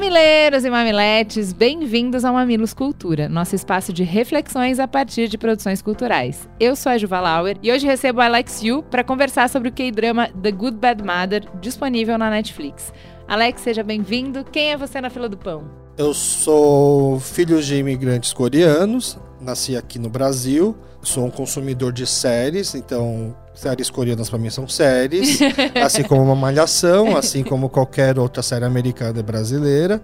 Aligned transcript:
Mamileiros 0.00 0.64
e 0.64 0.70
mamiletes, 0.70 1.52
bem-vindos 1.52 2.24
ao 2.24 2.32
Mamilos 2.32 2.72
Cultura, 2.72 3.28
nosso 3.28 3.54
espaço 3.54 3.92
de 3.92 4.02
reflexões 4.02 4.80
a 4.80 4.88
partir 4.88 5.28
de 5.28 5.36
produções 5.36 5.82
culturais. 5.82 6.48
Eu 6.58 6.74
sou 6.74 6.90
a 6.90 6.96
Juva 6.96 7.20
Lauer 7.20 7.58
e 7.62 7.70
hoje 7.70 7.86
recebo 7.86 8.22
a 8.22 8.24
Alex 8.24 8.62
Yu 8.62 8.82
para 8.84 9.04
conversar 9.04 9.50
sobre 9.50 9.68
o 9.68 9.72
K-drama 9.72 10.28
The 10.42 10.52
Good 10.52 10.78
Bad 10.78 11.04
Mother, 11.04 11.44
disponível 11.60 12.16
na 12.16 12.30
Netflix. 12.30 12.94
Alex, 13.28 13.60
seja 13.60 13.82
bem-vindo. 13.82 14.42
Quem 14.42 14.72
é 14.72 14.76
você 14.78 15.02
na 15.02 15.10
fila 15.10 15.28
do 15.28 15.36
pão? 15.36 15.89
Eu 16.00 16.14
sou 16.14 17.20
filho 17.20 17.62
de 17.62 17.76
imigrantes 17.76 18.32
coreanos, 18.32 19.18
nasci 19.38 19.76
aqui 19.76 19.98
no 19.98 20.08
Brasil, 20.08 20.74
sou 21.02 21.26
um 21.26 21.30
consumidor 21.30 21.92
de 21.92 22.06
séries, 22.06 22.74
então 22.74 23.36
séries 23.54 23.90
coreanas 23.90 24.30
para 24.30 24.38
mim 24.38 24.48
são 24.48 24.66
séries, 24.66 25.38
assim 25.84 26.02
como 26.02 26.22
uma 26.22 26.34
malhação, 26.34 27.18
assim 27.18 27.44
como 27.44 27.68
qualquer 27.68 28.18
outra 28.18 28.42
série 28.42 28.64
americana 28.64 29.20
e 29.20 29.22
brasileira. 29.22 30.00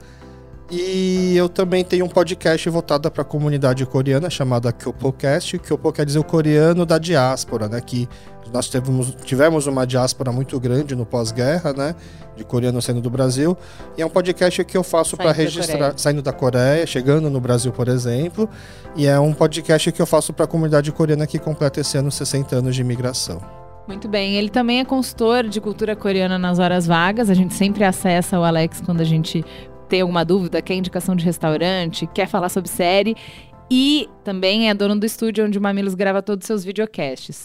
E 0.70 1.36
eu 1.36 1.48
também 1.48 1.84
tenho 1.84 2.04
um 2.04 2.08
podcast 2.08 2.68
voltado 2.68 3.08
para 3.08 3.22
a 3.22 3.24
comunidade 3.24 3.86
coreana 3.86 4.28
chamado 4.28 4.72
Kyopocast. 4.72 5.58
Kyopo 5.60 5.92
quer 5.92 6.04
dizer 6.04 6.18
o 6.18 6.24
coreano 6.24 6.84
da 6.84 6.98
diáspora, 6.98 7.68
né? 7.68 7.80
Que 7.80 8.08
nós 8.52 8.68
tivemos, 8.68 9.14
tivemos 9.24 9.66
uma 9.68 9.86
diáspora 9.86 10.32
muito 10.32 10.58
grande 10.58 10.96
no 10.96 11.06
pós-guerra, 11.06 11.72
né? 11.72 11.94
De 12.36 12.42
coreanos 12.42 12.84
saindo 12.84 13.00
do 13.00 13.08
Brasil. 13.08 13.56
E 13.96 14.02
é 14.02 14.06
um 14.06 14.08
podcast 14.08 14.64
que 14.64 14.76
eu 14.76 14.82
faço 14.82 15.16
para 15.16 15.30
registrar, 15.30 15.92
da 15.92 15.98
saindo 15.98 16.20
da 16.20 16.32
Coreia, 16.32 16.84
chegando 16.84 17.30
no 17.30 17.40
Brasil, 17.40 17.70
por 17.70 17.86
exemplo. 17.86 18.48
E 18.96 19.06
é 19.06 19.18
um 19.20 19.32
podcast 19.32 19.92
que 19.92 20.02
eu 20.02 20.06
faço 20.06 20.32
para 20.32 20.46
a 20.46 20.48
comunidade 20.48 20.90
coreana 20.90 21.28
que 21.28 21.38
completa 21.38 21.80
esse 21.80 21.96
ano 21.96 22.10
60 22.10 22.56
anos 22.56 22.74
de 22.74 22.80
imigração. 22.80 23.40
Muito 23.86 24.08
bem, 24.08 24.34
ele 24.34 24.50
também 24.50 24.80
é 24.80 24.84
consultor 24.84 25.44
de 25.44 25.60
cultura 25.60 25.94
coreana 25.94 26.36
nas 26.36 26.58
horas 26.58 26.88
vagas. 26.88 27.30
A 27.30 27.34
gente 27.34 27.54
sempre 27.54 27.84
acessa 27.84 28.36
o 28.36 28.42
Alex 28.42 28.80
quando 28.80 29.00
a 29.00 29.04
gente 29.04 29.44
tem 29.88 30.00
alguma 30.00 30.24
dúvida, 30.24 30.60
quer 30.60 30.74
indicação 30.74 31.14
de 31.16 31.24
restaurante, 31.24 32.06
quer 32.08 32.28
falar 32.28 32.48
sobre 32.48 32.70
série. 32.70 33.16
E 33.70 34.08
também 34.22 34.68
é 34.68 34.74
dono 34.74 34.98
do 34.98 35.06
estúdio 35.06 35.44
onde 35.44 35.58
o 35.58 35.62
Mamilos 35.62 35.94
grava 35.94 36.22
todos 36.22 36.44
os 36.44 36.46
seus 36.46 36.64
videocasts. 36.64 37.44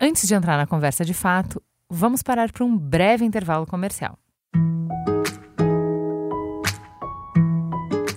Antes 0.00 0.26
de 0.26 0.34
entrar 0.34 0.56
na 0.56 0.66
conversa 0.66 1.04
de 1.04 1.14
fato, 1.14 1.62
vamos 1.90 2.22
parar 2.22 2.52
para 2.52 2.64
um 2.64 2.76
breve 2.76 3.24
intervalo 3.24 3.66
comercial. 3.66 4.18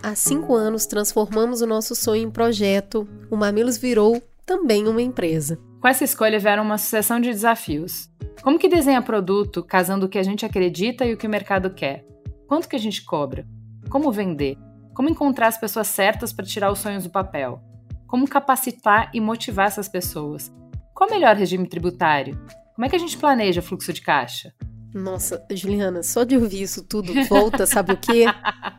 Há 0.04 0.16
cinco 0.16 0.54
anos 0.56 0.86
transformamos 0.86 1.62
o 1.62 1.68
nosso 1.68 1.96
sonho 1.96 2.24
em 2.24 2.30
projeto. 2.30 3.08
O 3.30 3.38
Mamilos 3.38 3.78
virou 3.78 4.22
também 4.46 4.88
uma 4.88 5.02
empresa. 5.02 5.58
Com 5.80 5.88
essa 5.88 6.04
escolha 6.04 6.38
vieram 6.38 6.64
uma 6.64 6.78
sucessão 6.78 7.20
de 7.20 7.30
desafios. 7.30 8.11
Como 8.42 8.58
que 8.58 8.68
desenha 8.68 9.02
produto 9.04 9.64
casando 9.64 10.08
o 10.08 10.10
que 10.10 10.18
a 10.18 10.24
gente 10.24 10.44
acredita 10.44 11.06
e 11.06 11.14
o 11.14 11.18
que 11.18 11.28
o 11.28 11.30
mercado 11.30 11.70
quer? 11.70 12.04
Quanto 12.48 12.68
que 12.68 12.76
a 12.76 12.80
gente 12.80 13.04
cobra? 13.04 13.46
Como 13.88 14.12
vender? 14.12 14.58
Como 14.96 15.10
encontrar 15.10 15.48
as 15.48 15.60
pessoas 15.60 15.88
certas 15.88 16.34
para 16.34 16.46
tirar 16.46 16.72
os 16.72 16.80
sonhos 16.80 17.04
do 17.04 17.10
papel? 17.12 17.62
Como 18.08 18.28
capacitar 18.28 19.12
e 19.14 19.22
motivar 19.22 19.68
essas 19.68 19.88
pessoas? 19.88 20.52
Qual 20.92 21.08
o 21.08 21.14
melhor 21.14 21.36
regime 21.36 21.68
tributário? 21.68 22.40
Como 22.74 22.84
é 22.84 22.90
que 22.90 22.96
a 22.96 23.00
gente 23.00 23.16
planeja 23.16 23.62
fluxo 23.62 23.94
de 23.94 24.02
caixa? 24.02 24.52
Nossa, 24.92 25.46
Juliana, 25.52 26.02
só 26.02 26.24
de 26.24 26.36
ouvir 26.36 26.64
isso 26.64 26.84
tudo 26.84 27.14
volta, 27.30 27.68
sabe 27.68 27.94
o 27.94 27.98
quê? 27.98 28.26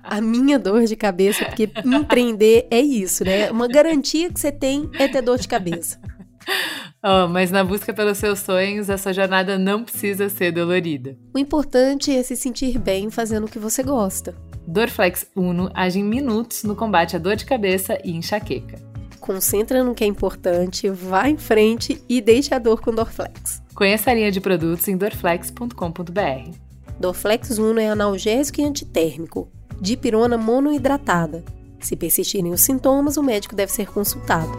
A 0.03 0.21
minha 0.21 0.59
dor 0.59 0.85
de 0.85 0.97
cabeça, 0.97 1.45
porque 1.45 1.71
empreender 1.85 2.67
é 2.69 2.81
isso, 2.81 3.25
né? 3.25 3.51
Uma 3.51 3.69
garantia 3.69 4.31
que 4.31 4.41
você 4.41 4.51
tem 4.51 4.91
é 4.99 5.07
ter 5.07 5.23
dor 5.23 5.39
de 5.39 5.47
cabeça. 5.47 6.01
Oh, 7.05 7.27
mas 7.27 7.51
na 7.51 7.65
busca 7.65 7.93
pelos 7.93 8.19
seus 8.19 8.39
sonhos, 8.39 8.89
essa 8.89 9.13
jornada 9.13 9.59
não 9.59 9.83
precisa 9.83 10.29
ser 10.29 10.53
dolorida. 10.53 11.19
O 11.35 11.39
importante 11.39 12.17
é 12.17 12.23
se 12.23 12.37
sentir 12.37 12.79
bem 12.79 13.11
fazendo 13.11 13.47
o 13.47 13.51
que 13.51 13.59
você 13.59 13.83
gosta. 13.83 14.37
Dorflex 14.69 15.27
Uno 15.35 15.69
age 15.75 15.99
em 15.99 16.05
minutos 16.05 16.63
no 16.63 16.77
combate 16.77 17.17
à 17.17 17.19
dor 17.19 17.35
de 17.35 17.45
cabeça 17.45 17.99
e 18.05 18.13
enxaqueca. 18.13 18.79
Concentra 19.19 19.83
no 19.83 19.97
que 19.97 20.05
é 20.05 20.07
importante, 20.07 20.89
vá 20.89 21.29
em 21.29 21.37
frente 21.37 22.01
e 22.09 22.21
deixe 22.21 22.55
a 22.55 22.59
dor 22.61 22.81
com 22.81 22.93
Dorflex. 22.93 23.61
Conheça 23.75 24.11
a 24.11 24.15
linha 24.15 24.31
de 24.31 24.41
produtos 24.41 24.87
em 24.87 24.97
dorflex.com.br. 24.97 26.57
Dorflex 27.01 27.59
Uno 27.59 27.81
é 27.81 27.89
analgésico 27.89 28.61
e 28.61 28.65
antitérmico, 28.65 29.51
dipirona 29.81 30.39
monoidratada. 30.39 31.45
Se 31.81 31.97
persistirem 31.97 32.53
os 32.53 32.61
sintomas, 32.61 33.17
o 33.17 33.23
médico 33.23 33.57
deve 33.57 33.73
ser 33.73 33.87
consultado. 33.87 34.53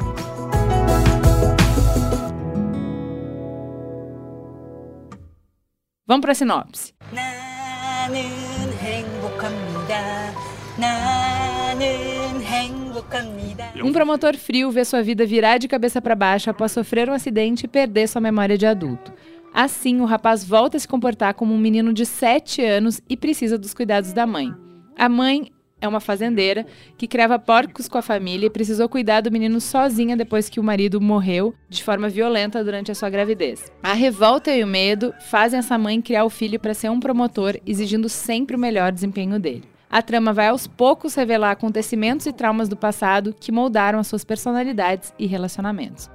Vamos 6.06 6.22
para 6.22 6.34
a 6.34 6.36
sinopse. 6.36 6.94
Um 13.81 13.94
promotor 13.94 14.36
frio 14.36 14.69
vê 14.69 14.84
sua 14.84 15.02
vida 15.02 15.25
virar 15.25 15.58
de 15.59 15.68
cabeça 15.69 16.02
para 16.02 16.13
baixo 16.13 16.50
após 16.50 16.74
sofrer 16.74 17.09
um 17.09 17.13
acidente 17.13 17.63
e 17.66 17.69
perder 17.69 18.09
sua 18.09 18.19
memória 18.19 18.58
de 18.58 18.66
adulto. 18.66 19.13
Assim, 19.53 20.02
o 20.02 20.06
rapaz 20.06 20.44
volta 20.44 20.75
a 20.75 20.80
se 20.80 20.88
comportar 20.88 21.36
como 21.36 21.53
um 21.53 21.58
menino 21.58 21.94
de 21.94 22.06
7 22.06 22.62
anos 22.62 23.00
e 23.08 23.16
precisa 23.16 23.58
dos 23.58 23.74
cuidados 23.74 24.12
da 24.12 24.28
mãe. 24.28 24.53
A 24.97 25.08
mãe 25.08 25.53
é 25.84 25.88
uma 25.88 26.00
fazendeira 26.00 26.66
que 26.98 27.08
criava 27.08 27.38
porcos 27.38 27.90
com 27.90 27.98
a 27.98 28.02
família 28.02 28.48
e 28.48 28.50
precisou 28.50 28.88
cuidar 28.88 29.22
do 29.22 29.32
menino 29.32 29.60
sozinha 29.60 30.16
depois 30.16 30.48
que 30.48 30.60
o 30.60 30.64
marido 30.64 31.02
morreu 31.02 31.54
de 31.68 31.84
forma 31.84 32.08
violenta 32.08 32.64
durante 32.64 32.92
a 32.92 32.96
sua 32.96 33.10
gravidez. 33.10 33.70
A 33.84 33.94
revolta 33.94 34.56
e 34.56 34.64
o 34.64 34.68
medo 34.68 35.14
fazem 35.20 35.60
essa 35.60 35.78
mãe 35.78 36.02
criar 36.02 36.24
o 36.24 36.30
filho 36.30 36.60
para 36.60 36.74
ser 36.74 36.90
um 36.90 37.00
promotor, 37.00 37.60
exigindo 37.66 38.08
sempre 38.08 38.56
o 38.56 38.60
melhor 38.60 38.94
desempenho 38.94 39.38
dele. 39.38 39.66
A 39.90 40.02
trama 40.02 40.32
vai 40.32 40.48
aos 40.48 40.66
poucos 40.66 41.14
revelar 41.14 41.52
acontecimentos 41.52 42.26
e 42.26 42.34
traumas 42.34 42.70
do 42.70 42.78
passado 42.78 43.36
que 43.38 43.52
moldaram 43.52 44.00
as 44.00 44.08
suas 44.08 44.24
personalidades 44.24 45.14
e 45.20 45.28
relacionamentos. 45.28 46.10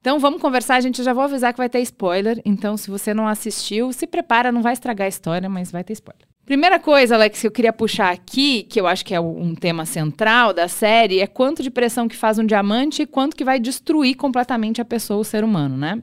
Então 0.00 0.18
vamos 0.18 0.40
conversar, 0.40 0.80
gente. 0.80 0.98
Eu 0.98 1.04
já 1.04 1.12
vou 1.12 1.24
avisar 1.24 1.52
que 1.52 1.58
vai 1.58 1.68
ter 1.68 1.80
spoiler. 1.80 2.40
Então, 2.44 2.76
se 2.76 2.90
você 2.90 3.12
não 3.12 3.26
assistiu, 3.26 3.92
se 3.92 4.06
prepara, 4.06 4.52
não 4.52 4.62
vai 4.62 4.72
estragar 4.72 5.06
a 5.06 5.08
história, 5.08 5.48
mas 5.48 5.70
vai 5.70 5.82
ter 5.84 5.92
spoiler. 5.94 6.26
Primeira 6.44 6.78
coisa, 6.78 7.14
Alex, 7.14 7.42
que 7.42 7.46
eu 7.46 7.50
queria 7.50 7.74
puxar 7.74 8.10
aqui, 8.10 8.62
que 8.62 8.80
eu 8.80 8.86
acho 8.86 9.04
que 9.04 9.14
é 9.14 9.20
um 9.20 9.54
tema 9.54 9.84
central 9.84 10.54
da 10.54 10.66
série, 10.66 11.20
é 11.20 11.26
quanto 11.26 11.62
de 11.62 11.70
pressão 11.70 12.08
que 12.08 12.16
faz 12.16 12.38
um 12.38 12.46
diamante 12.46 13.02
e 13.02 13.06
quanto 13.06 13.36
que 13.36 13.44
vai 13.44 13.60
destruir 13.60 14.16
completamente 14.16 14.80
a 14.80 14.84
pessoa, 14.84 15.20
o 15.20 15.24
ser 15.24 15.44
humano, 15.44 15.76
né? 15.76 16.00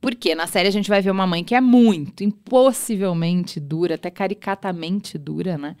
Porque 0.00 0.34
na 0.34 0.46
série 0.46 0.68
a 0.68 0.72
gente 0.72 0.88
vai 0.88 1.00
ver 1.00 1.10
uma 1.10 1.26
mãe 1.26 1.42
que 1.42 1.54
é 1.54 1.60
muito, 1.60 2.22
impossivelmente 2.22 3.58
dura, 3.58 3.94
até 3.94 4.10
caricatamente 4.10 5.16
dura, 5.16 5.56
né? 5.56 5.76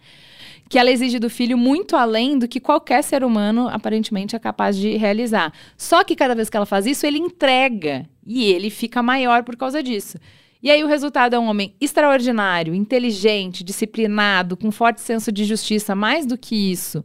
que 0.68 0.78
ela 0.78 0.90
exige 0.90 1.18
do 1.18 1.30
filho 1.30 1.56
muito 1.56 1.94
além 1.94 2.38
do 2.38 2.48
que 2.48 2.58
qualquer 2.58 3.02
ser 3.02 3.22
humano 3.22 3.68
aparentemente 3.68 4.34
é 4.34 4.38
capaz 4.38 4.76
de 4.76 4.96
realizar. 4.96 5.52
Só 5.76 6.02
que 6.02 6.16
cada 6.16 6.34
vez 6.34 6.50
que 6.50 6.56
ela 6.56 6.66
faz 6.66 6.86
isso, 6.86 7.06
ele 7.06 7.18
entrega 7.18 8.08
e 8.26 8.44
ele 8.44 8.68
fica 8.70 9.02
maior 9.02 9.44
por 9.44 9.56
causa 9.56 9.82
disso. 9.82 10.18
E 10.62 10.70
aí 10.70 10.82
o 10.82 10.88
resultado 10.88 11.34
é 11.34 11.38
um 11.38 11.48
homem 11.48 11.74
extraordinário, 11.80 12.74
inteligente, 12.74 13.62
disciplinado, 13.62 14.56
com 14.56 14.72
forte 14.72 15.00
senso 15.00 15.30
de 15.30 15.44
justiça, 15.44 15.94
mais 15.94 16.26
do 16.26 16.36
que 16.36 16.72
isso. 16.72 17.04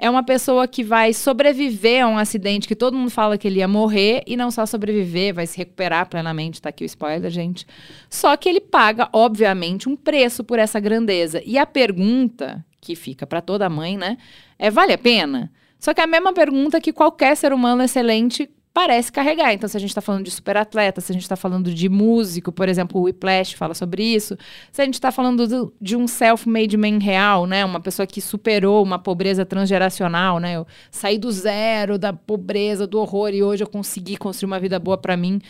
É 0.00 0.08
uma 0.08 0.22
pessoa 0.22 0.68
que 0.68 0.84
vai 0.84 1.12
sobreviver 1.12 2.04
a 2.04 2.08
um 2.08 2.16
acidente 2.16 2.68
que 2.68 2.76
todo 2.76 2.96
mundo 2.96 3.10
fala 3.10 3.36
que 3.36 3.48
ele 3.48 3.58
ia 3.58 3.66
morrer 3.66 4.22
e 4.28 4.36
não 4.36 4.48
só 4.48 4.64
sobreviver, 4.64 5.34
vai 5.34 5.44
se 5.44 5.58
recuperar 5.58 6.08
plenamente, 6.08 6.62
tá 6.62 6.68
aqui 6.68 6.84
o 6.84 6.86
spoiler, 6.86 7.28
gente. 7.32 7.66
Só 8.08 8.36
que 8.36 8.48
ele 8.48 8.60
paga, 8.60 9.08
obviamente, 9.12 9.88
um 9.88 9.96
preço 9.96 10.44
por 10.44 10.60
essa 10.60 10.78
grandeza. 10.78 11.42
E 11.44 11.58
a 11.58 11.66
pergunta 11.66 12.64
que 12.80 12.94
fica 12.94 13.26
para 13.26 13.40
toda 13.40 13.68
mãe, 13.68 13.96
né? 13.98 14.16
É 14.56 14.70
vale 14.70 14.92
a 14.92 14.98
pena? 14.98 15.50
Só 15.80 15.92
que 15.92 16.00
é 16.00 16.04
a 16.04 16.08
mesma 16.08 16.32
pergunta 16.32 16.80
que 16.80 16.92
qualquer 16.92 17.36
ser 17.36 17.52
humano 17.52 17.82
excelente 17.82 18.48
parece 18.78 19.10
carregar. 19.10 19.52
Então, 19.52 19.68
se 19.68 19.76
a 19.76 19.80
gente 19.80 19.90
está 19.90 20.00
falando 20.00 20.24
de 20.24 20.30
superatleta, 20.30 21.00
se 21.00 21.10
a 21.10 21.12
gente 21.12 21.22
está 21.22 21.34
falando 21.34 21.74
de 21.74 21.88
músico, 21.88 22.52
por 22.52 22.68
exemplo, 22.68 23.00
o 23.00 23.04
Whiplash 23.06 23.54
fala 23.54 23.74
sobre 23.74 24.04
isso, 24.04 24.38
se 24.70 24.80
a 24.80 24.84
gente 24.84 24.94
está 24.94 25.10
falando 25.10 25.48
do, 25.48 25.74
de 25.80 25.96
um 25.96 26.06
self-made 26.06 26.76
man 26.76 27.00
real, 27.00 27.44
né? 27.44 27.64
Uma 27.64 27.80
pessoa 27.80 28.06
que 28.06 28.20
superou 28.20 28.80
uma 28.84 28.96
pobreza 28.96 29.44
transgeracional, 29.44 30.38
né? 30.38 30.54
Eu 30.54 30.66
saí 30.92 31.18
do 31.18 31.32
zero, 31.32 31.98
da 31.98 32.12
pobreza, 32.12 32.86
do 32.86 33.00
horror 33.00 33.30
e 33.30 33.42
hoje 33.42 33.64
eu 33.64 33.68
consegui 33.68 34.16
construir 34.16 34.46
uma 34.46 34.60
vida 34.60 34.78
boa 34.78 34.96
para 34.96 35.16
mim. 35.16 35.40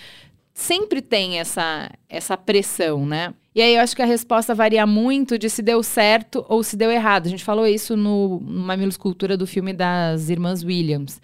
Sempre 0.54 1.02
tem 1.02 1.38
essa, 1.38 1.90
essa 2.08 2.34
pressão, 2.34 3.04
né? 3.04 3.34
E 3.54 3.60
aí 3.60 3.74
eu 3.74 3.82
acho 3.82 3.94
que 3.94 4.00
a 4.00 4.06
resposta 4.06 4.54
varia 4.54 4.86
muito 4.86 5.38
de 5.38 5.50
se 5.50 5.60
deu 5.60 5.82
certo 5.82 6.46
ou 6.48 6.62
se 6.64 6.78
deu 6.78 6.90
errado. 6.90 7.26
A 7.26 7.28
gente 7.28 7.44
falou 7.44 7.66
isso 7.66 7.94
no, 7.94 8.40
no 8.40 8.60
Mamilos 8.62 8.96
Cultura 8.96 9.36
do 9.36 9.46
filme 9.46 9.74
das 9.74 10.30
Irmãs 10.30 10.64
Williams. 10.64 11.20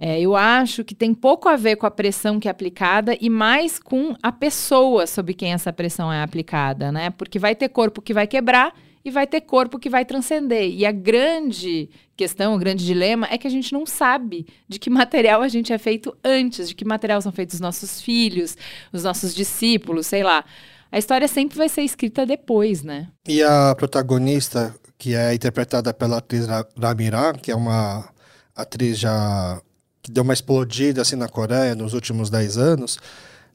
É, 0.00 0.20
eu 0.20 0.36
acho 0.36 0.84
que 0.84 0.94
tem 0.94 1.12
pouco 1.12 1.48
a 1.48 1.56
ver 1.56 1.74
com 1.74 1.84
a 1.84 1.90
pressão 1.90 2.38
que 2.38 2.46
é 2.46 2.50
aplicada 2.50 3.16
e 3.20 3.28
mais 3.28 3.80
com 3.80 4.14
a 4.22 4.30
pessoa 4.30 5.08
sobre 5.08 5.34
quem 5.34 5.52
essa 5.52 5.72
pressão 5.72 6.12
é 6.12 6.22
aplicada, 6.22 6.92
né? 6.92 7.10
Porque 7.10 7.36
vai 7.36 7.56
ter 7.56 7.68
corpo 7.68 8.00
que 8.00 8.14
vai 8.14 8.28
quebrar 8.28 8.72
e 9.04 9.10
vai 9.10 9.26
ter 9.26 9.40
corpo 9.40 9.76
que 9.76 9.90
vai 9.90 10.04
transcender. 10.04 10.70
E 10.70 10.86
a 10.86 10.92
grande 10.92 11.90
questão, 12.16 12.54
o 12.54 12.58
grande 12.58 12.86
dilema 12.86 13.26
é 13.28 13.36
que 13.36 13.48
a 13.48 13.50
gente 13.50 13.72
não 13.72 13.84
sabe 13.84 14.46
de 14.68 14.78
que 14.78 14.88
material 14.88 15.42
a 15.42 15.48
gente 15.48 15.72
é 15.72 15.78
feito 15.78 16.16
antes, 16.22 16.68
de 16.68 16.76
que 16.76 16.84
material 16.84 17.20
são 17.20 17.32
feitos 17.32 17.54
os 17.54 17.60
nossos 17.60 18.00
filhos, 18.00 18.56
os 18.92 19.02
nossos 19.02 19.34
discípulos, 19.34 20.06
sei 20.06 20.22
lá. 20.22 20.44
A 20.92 20.98
história 20.98 21.26
sempre 21.26 21.58
vai 21.58 21.68
ser 21.68 21.82
escrita 21.82 22.24
depois, 22.24 22.84
né? 22.84 23.08
E 23.26 23.42
a 23.42 23.74
protagonista, 23.74 24.74
que 24.96 25.14
é 25.14 25.34
interpretada 25.34 25.92
pela 25.92 26.18
atriz 26.18 26.46
Ramira, 26.80 27.32
que 27.34 27.50
é 27.50 27.56
uma 27.56 28.08
atriz 28.54 28.98
já 28.98 29.60
que 30.08 30.12
deu 30.12 30.24
uma 30.24 30.32
explodida 30.32 31.02
assim 31.02 31.16
na 31.16 31.28
Coreia 31.28 31.74
nos 31.74 31.92
últimos 31.92 32.30
10 32.30 32.56
anos, 32.56 32.98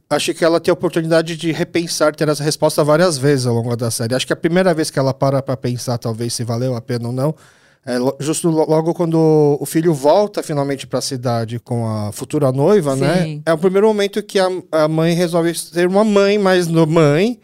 acho 0.09 0.33
que 0.33 0.45
ela 0.45 0.59
tem 0.59 0.71
a 0.71 0.73
oportunidade 0.73 1.35
de 1.35 1.51
repensar, 1.51 2.15
ter 2.15 2.29
essa 2.29 2.43
resposta 2.43 2.83
várias 2.83 3.17
vezes 3.17 3.47
ao 3.47 3.55
longo 3.55 3.75
da 3.75 3.89
série. 3.89 4.13
Acho 4.13 4.27
que 4.27 4.33
a 4.33 4.37
primeira 4.37 4.73
vez 4.73 4.89
que 4.89 4.99
ela 4.99 5.13
para 5.13 5.41
para 5.41 5.57
pensar, 5.57 5.97
talvez, 5.97 6.33
se 6.33 6.43
valeu 6.43 6.75
a 6.75 6.81
pena 6.81 7.07
ou 7.07 7.13
não, 7.13 7.35
é 7.85 7.97
justo 8.19 8.49
logo 8.49 8.93
quando 8.93 9.57
o 9.59 9.65
filho 9.65 9.93
volta 9.93 10.41
finalmente 10.41 10.87
para 10.87 10.99
a 10.99 11.01
cidade 11.01 11.59
com 11.59 11.85
a 11.85 12.11
futura 12.11 12.51
noiva, 12.51 12.95
né? 12.95 13.23
Sim. 13.23 13.35
né? 13.35 13.41
É 13.45 13.53
o 13.53 13.57
primeiro 13.57 13.87
momento 13.87 14.23
que 14.23 14.39
a, 14.39 14.47
a 14.71 14.87
mãe 14.87 15.13
resolve 15.13 15.53
ser 15.53 15.87
uma 15.87 16.03
mãe, 16.03 16.37
mas 16.37 16.67
no 16.67 16.85
mãe. 16.87 17.39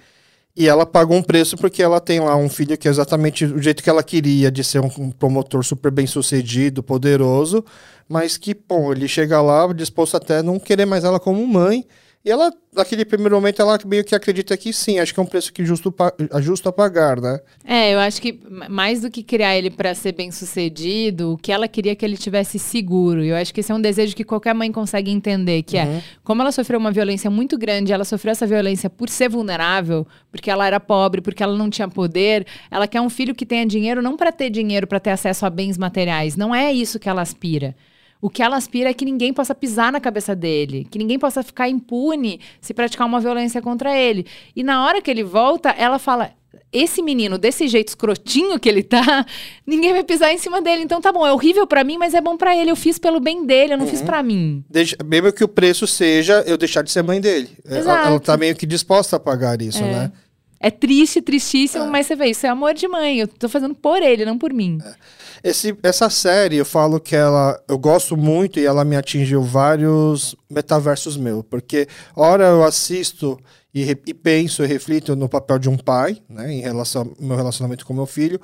E 0.55 0.67
ela 0.67 0.85
pagou 0.85 1.15
um 1.15 1.21
preço 1.21 1.55
porque 1.55 1.81
ela 1.81 2.01
tem 2.01 2.19
lá 2.19 2.35
um 2.35 2.49
filho 2.49 2.77
que 2.77 2.87
é 2.87 2.91
exatamente 2.91 3.45
o 3.45 3.61
jeito 3.61 3.81
que 3.81 3.89
ela 3.89 4.03
queria, 4.03 4.51
de 4.51 4.61
ser 4.61 4.79
um 4.81 5.09
promotor 5.09 5.63
super 5.63 5.89
bem 5.89 6.05
sucedido, 6.05 6.83
poderoso, 6.83 7.63
mas 8.09 8.35
que, 8.35 8.55
bom, 8.55 8.91
ele 8.91 9.07
chega 9.07 9.39
lá 9.39 9.71
disposto 9.71 10.17
até 10.17 10.37
a 10.37 10.43
não 10.43 10.59
querer 10.59 10.85
mais 10.85 11.03
ela 11.03 11.19
como 11.19 11.45
mãe. 11.45 11.85
E 12.25 12.29
ela, 12.29 12.51
naquele 12.75 13.05
primeiro 13.05 13.33
momento, 13.35 13.61
ela 13.61 13.79
meio 13.85 14.03
que 14.03 14.13
acredita 14.13 14.57
que 14.57 14.73
sim, 14.73 14.99
acho 14.99 15.13
que 15.13 15.19
é 15.21 15.23
um 15.23 15.25
preço 15.25 15.53
que 15.53 15.63
justo, 15.63 15.93
justo 16.41 16.67
a 16.67 16.71
pagar, 16.73 17.21
né? 17.21 17.39
É, 17.63 17.93
eu 17.93 17.99
acho 17.99 18.21
que 18.21 18.37
mais 18.69 18.99
do 18.99 19.09
que 19.09 19.23
criar 19.23 19.55
ele 19.57 19.69
para 19.69 19.95
ser 19.95 20.11
bem 20.11 20.29
sucedido, 20.29 21.31
o 21.31 21.37
que 21.37 21.49
ela 21.49 21.65
queria 21.65 21.93
é 21.93 21.95
que 21.95 22.03
ele 22.03 22.17
tivesse 22.17 22.59
seguro. 22.59 23.23
Eu 23.23 23.37
acho 23.37 23.53
que 23.53 23.61
esse 23.61 23.71
é 23.71 23.75
um 23.75 23.79
desejo 23.79 24.13
que 24.17 24.25
qualquer 24.25 24.53
mãe 24.53 24.69
consegue 24.69 25.09
entender, 25.09 25.63
que 25.63 25.77
é, 25.77 25.85
uhum. 25.85 25.97
é, 25.97 26.03
como 26.21 26.41
ela 26.41 26.51
sofreu 26.51 26.77
uma 26.77 26.91
violência 26.91 27.29
muito 27.29 27.57
grande, 27.57 27.93
ela 27.93 28.03
sofreu 28.03 28.33
essa 28.33 28.45
violência 28.45 28.89
por 28.89 29.07
ser 29.07 29.29
vulnerável, 29.29 30.05
porque 30.29 30.51
ela 30.51 30.67
era 30.67 30.79
pobre, 30.79 31.21
porque 31.21 31.41
ela 31.41 31.55
não 31.55 31.69
tinha 31.69 31.87
poder, 31.87 32.45
ela 32.69 32.85
quer 32.85 32.99
um 32.99 33.09
filho 33.09 33.33
que 33.33 33.45
tenha 33.45 33.65
dinheiro 33.65 34.01
não 34.01 34.17
para 34.17 34.33
ter 34.33 34.49
dinheiro, 34.49 34.85
para 34.85 34.99
ter 34.99 35.11
acesso 35.11 35.45
a 35.45 35.49
bens 35.49 35.77
materiais. 35.77 36.35
Não 36.35 36.53
é 36.53 36.73
isso 36.73 36.99
que 36.99 37.07
ela 37.07 37.21
aspira. 37.21 37.73
O 38.21 38.29
que 38.29 38.43
ela 38.43 38.57
aspira 38.57 38.89
é 38.89 38.93
que 38.93 39.05
ninguém 39.05 39.33
possa 39.33 39.55
pisar 39.55 39.91
na 39.91 39.99
cabeça 39.99 40.35
dele, 40.35 40.85
que 40.89 40.99
ninguém 40.99 41.17
possa 41.17 41.41
ficar 41.41 41.69
impune 41.69 42.39
se 42.59 42.73
praticar 42.73 43.07
uma 43.07 43.19
violência 43.19 43.61
contra 43.61 43.95
ele. 43.97 44.25
E 44.55 44.61
na 44.61 44.85
hora 44.85 45.01
que 45.01 45.09
ele 45.09 45.23
volta, 45.23 45.69
ela 45.69 45.97
fala: 45.97 46.31
esse 46.71 47.01
menino, 47.01 47.37
desse 47.37 47.67
jeito 47.67 47.87
escrotinho 47.87 48.59
que 48.59 48.67
ele 48.67 48.83
tá, 48.83 49.25
ninguém 49.65 49.93
vai 49.93 50.03
pisar 50.03 50.33
em 50.33 50.37
cima 50.37 50.61
dele. 50.61 50.83
Então 50.83 50.99
tá 50.99 51.11
bom, 51.11 51.25
é 51.25 51.31
horrível 51.31 51.65
para 51.65 51.83
mim, 51.83 51.97
mas 51.97 52.13
é 52.13 52.21
bom 52.21 52.37
para 52.37 52.55
ele. 52.55 52.69
Eu 52.69 52.75
fiz 52.75 52.99
pelo 52.99 53.19
bem 53.19 53.45
dele, 53.45 53.73
eu 53.73 53.77
não 53.77 53.85
uhum. 53.85 53.91
fiz 53.91 54.01
para 54.01 54.21
mim. 54.21 54.63
Deixa, 54.69 54.97
mesmo 55.03 55.31
que 55.31 55.43
o 55.43 55.47
preço 55.47 55.87
seja 55.87 56.43
eu 56.45 56.57
deixar 56.57 56.81
de 56.81 56.91
ser 56.91 57.01
mãe 57.01 57.21
dele. 57.21 57.49
Exato. 57.65 57.89
Ela, 57.89 58.07
ela 58.07 58.19
tá 58.19 58.37
meio 58.37 58.55
que 58.55 58.65
disposta 58.65 59.15
a 59.15 59.19
pagar 59.19 59.61
isso, 59.61 59.83
é. 59.83 59.91
né? 59.91 60.11
É 60.59 60.69
triste, 60.69 61.21
tristíssimo, 61.21 61.85
é. 61.85 61.87
mas 61.87 62.05
você 62.05 62.15
vê, 62.15 62.27
isso 62.27 62.45
é 62.45 62.49
amor 62.49 62.73
de 62.73 62.87
mãe. 62.87 63.19
Eu 63.19 63.27
tô 63.27 63.47
fazendo 63.47 63.73
por 63.73 64.01
ele, 64.01 64.25
não 64.25 64.37
por 64.37 64.51
mim. 64.51 64.79
É. 64.85 64.93
Esse, 65.41 65.77
essa 65.81 66.09
série, 66.09 66.57
eu 66.57 66.65
falo 66.65 66.99
que 66.99 67.15
ela 67.15 67.61
eu 67.67 67.77
gosto 67.77 68.17
muito 68.17 68.59
e 68.59 68.65
ela 68.65 68.83
me 68.83 68.97
atingiu 68.97 69.41
vários 69.41 70.35
metaversos 70.49 71.15
meus, 71.15 71.45
porque 71.49 71.87
hora 72.13 72.45
eu 72.45 72.63
assisto 72.63 73.39
e, 73.73 73.89
e 74.05 74.13
penso 74.13 74.63
e 74.63 74.67
reflito 74.67 75.15
no 75.15 75.29
papel 75.29 75.57
de 75.57 75.69
um 75.69 75.77
pai, 75.77 76.17
né, 76.27 76.51
em 76.51 76.59
relação 76.59 77.03
ao 77.03 77.25
meu 77.25 77.37
relacionamento 77.37 77.85
com 77.85 77.93
meu 77.93 78.05
filho. 78.05 78.39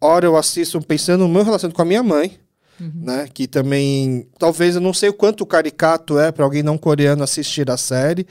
Hora 0.00 0.26
eu 0.26 0.36
assisto 0.36 0.80
pensando 0.80 1.20
no 1.20 1.28
meu 1.28 1.44
relacionamento 1.44 1.76
com 1.76 1.82
a 1.82 1.84
minha 1.84 2.02
mãe, 2.02 2.36
uhum. 2.80 2.90
né, 3.02 3.28
que 3.32 3.46
também 3.46 4.26
talvez 4.36 4.74
eu 4.74 4.80
não 4.80 4.92
sei 4.92 5.10
o 5.10 5.14
quanto 5.14 5.46
caricato 5.46 6.18
é 6.18 6.32
para 6.32 6.44
alguém 6.44 6.62
não 6.62 6.76
coreano 6.76 7.22
assistir 7.22 7.70
a 7.70 7.76
série. 7.76 8.26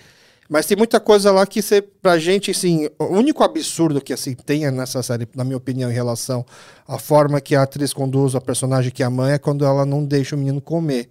Mas 0.49 0.65
tem 0.65 0.75
muita 0.75 0.99
coisa 0.99 1.31
lá 1.31 1.47
que, 1.47 1.61
você, 1.61 1.81
pra 2.01 2.17
gente, 2.17 2.49
assim, 2.49 2.89
o 2.97 3.05
único 3.05 3.43
absurdo 3.43 4.01
que 4.01 4.11
assim, 4.11 4.33
tem 4.33 4.69
nessa 4.71 5.03
série, 5.03 5.27
na 5.35 5.43
minha 5.43 5.57
opinião, 5.57 5.91
em 5.91 5.93
relação 5.93 6.43
à 6.87 6.97
forma 6.97 7.39
que 7.39 7.55
a 7.55 7.61
atriz 7.61 7.93
conduz 7.93 8.33
a 8.33 8.41
personagem 8.41 8.91
que 8.91 9.03
é 9.03 9.05
a 9.05 9.09
mãe, 9.09 9.33
é 9.33 9.37
quando 9.37 9.63
ela 9.63 9.85
não 9.85 10.03
deixa 10.03 10.35
o 10.35 10.39
menino 10.39 10.59
comer, 10.59 11.07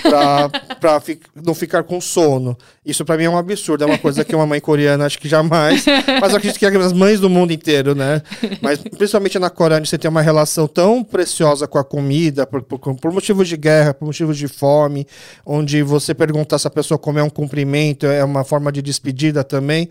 pra, 0.00 0.48
pra 0.78 1.00
fi, 1.00 1.18
não 1.44 1.54
ficar 1.54 1.82
com 1.82 2.00
sono. 2.00 2.56
Isso 2.86 3.04
para 3.04 3.16
mim 3.16 3.24
é 3.24 3.30
um 3.30 3.36
absurdo, 3.36 3.82
é 3.82 3.86
uma 3.86 3.98
coisa 3.98 4.24
que 4.24 4.34
uma 4.34 4.46
mãe 4.46 4.60
coreana 4.60 5.04
acho 5.04 5.18
que 5.18 5.28
jamais, 5.28 5.84
mas 6.20 6.34
acredito 6.34 6.58
que 6.58 6.64
as 6.64 6.92
mães 6.92 7.18
do 7.18 7.28
mundo 7.28 7.52
inteiro, 7.52 7.94
né? 7.94 8.22
Mas 8.62 8.78
principalmente 8.78 9.38
na 9.38 9.50
Coreia, 9.50 9.84
você 9.84 9.98
tem 9.98 10.08
uma 10.08 10.22
relação 10.22 10.68
tão 10.68 11.02
preciosa 11.02 11.66
com 11.66 11.78
a 11.78 11.84
comida, 11.84 12.46
por, 12.46 12.62
por, 12.62 12.78
por 12.78 13.12
motivos 13.12 13.48
de 13.48 13.56
guerra, 13.56 13.92
por 13.92 14.06
motivos 14.06 14.38
de 14.38 14.46
fome, 14.46 15.06
onde 15.44 15.82
você 15.82 16.14
perguntar 16.14 16.58
se 16.58 16.66
a 16.68 16.70
pessoa 16.70 16.96
comer 16.96 17.22
um 17.22 17.30
cumprimento 17.30 18.06
é 18.06 18.22
uma 18.24 18.44
forma 18.44 18.70
de 18.70 18.80
despedida 18.80 19.42
também, 19.42 19.88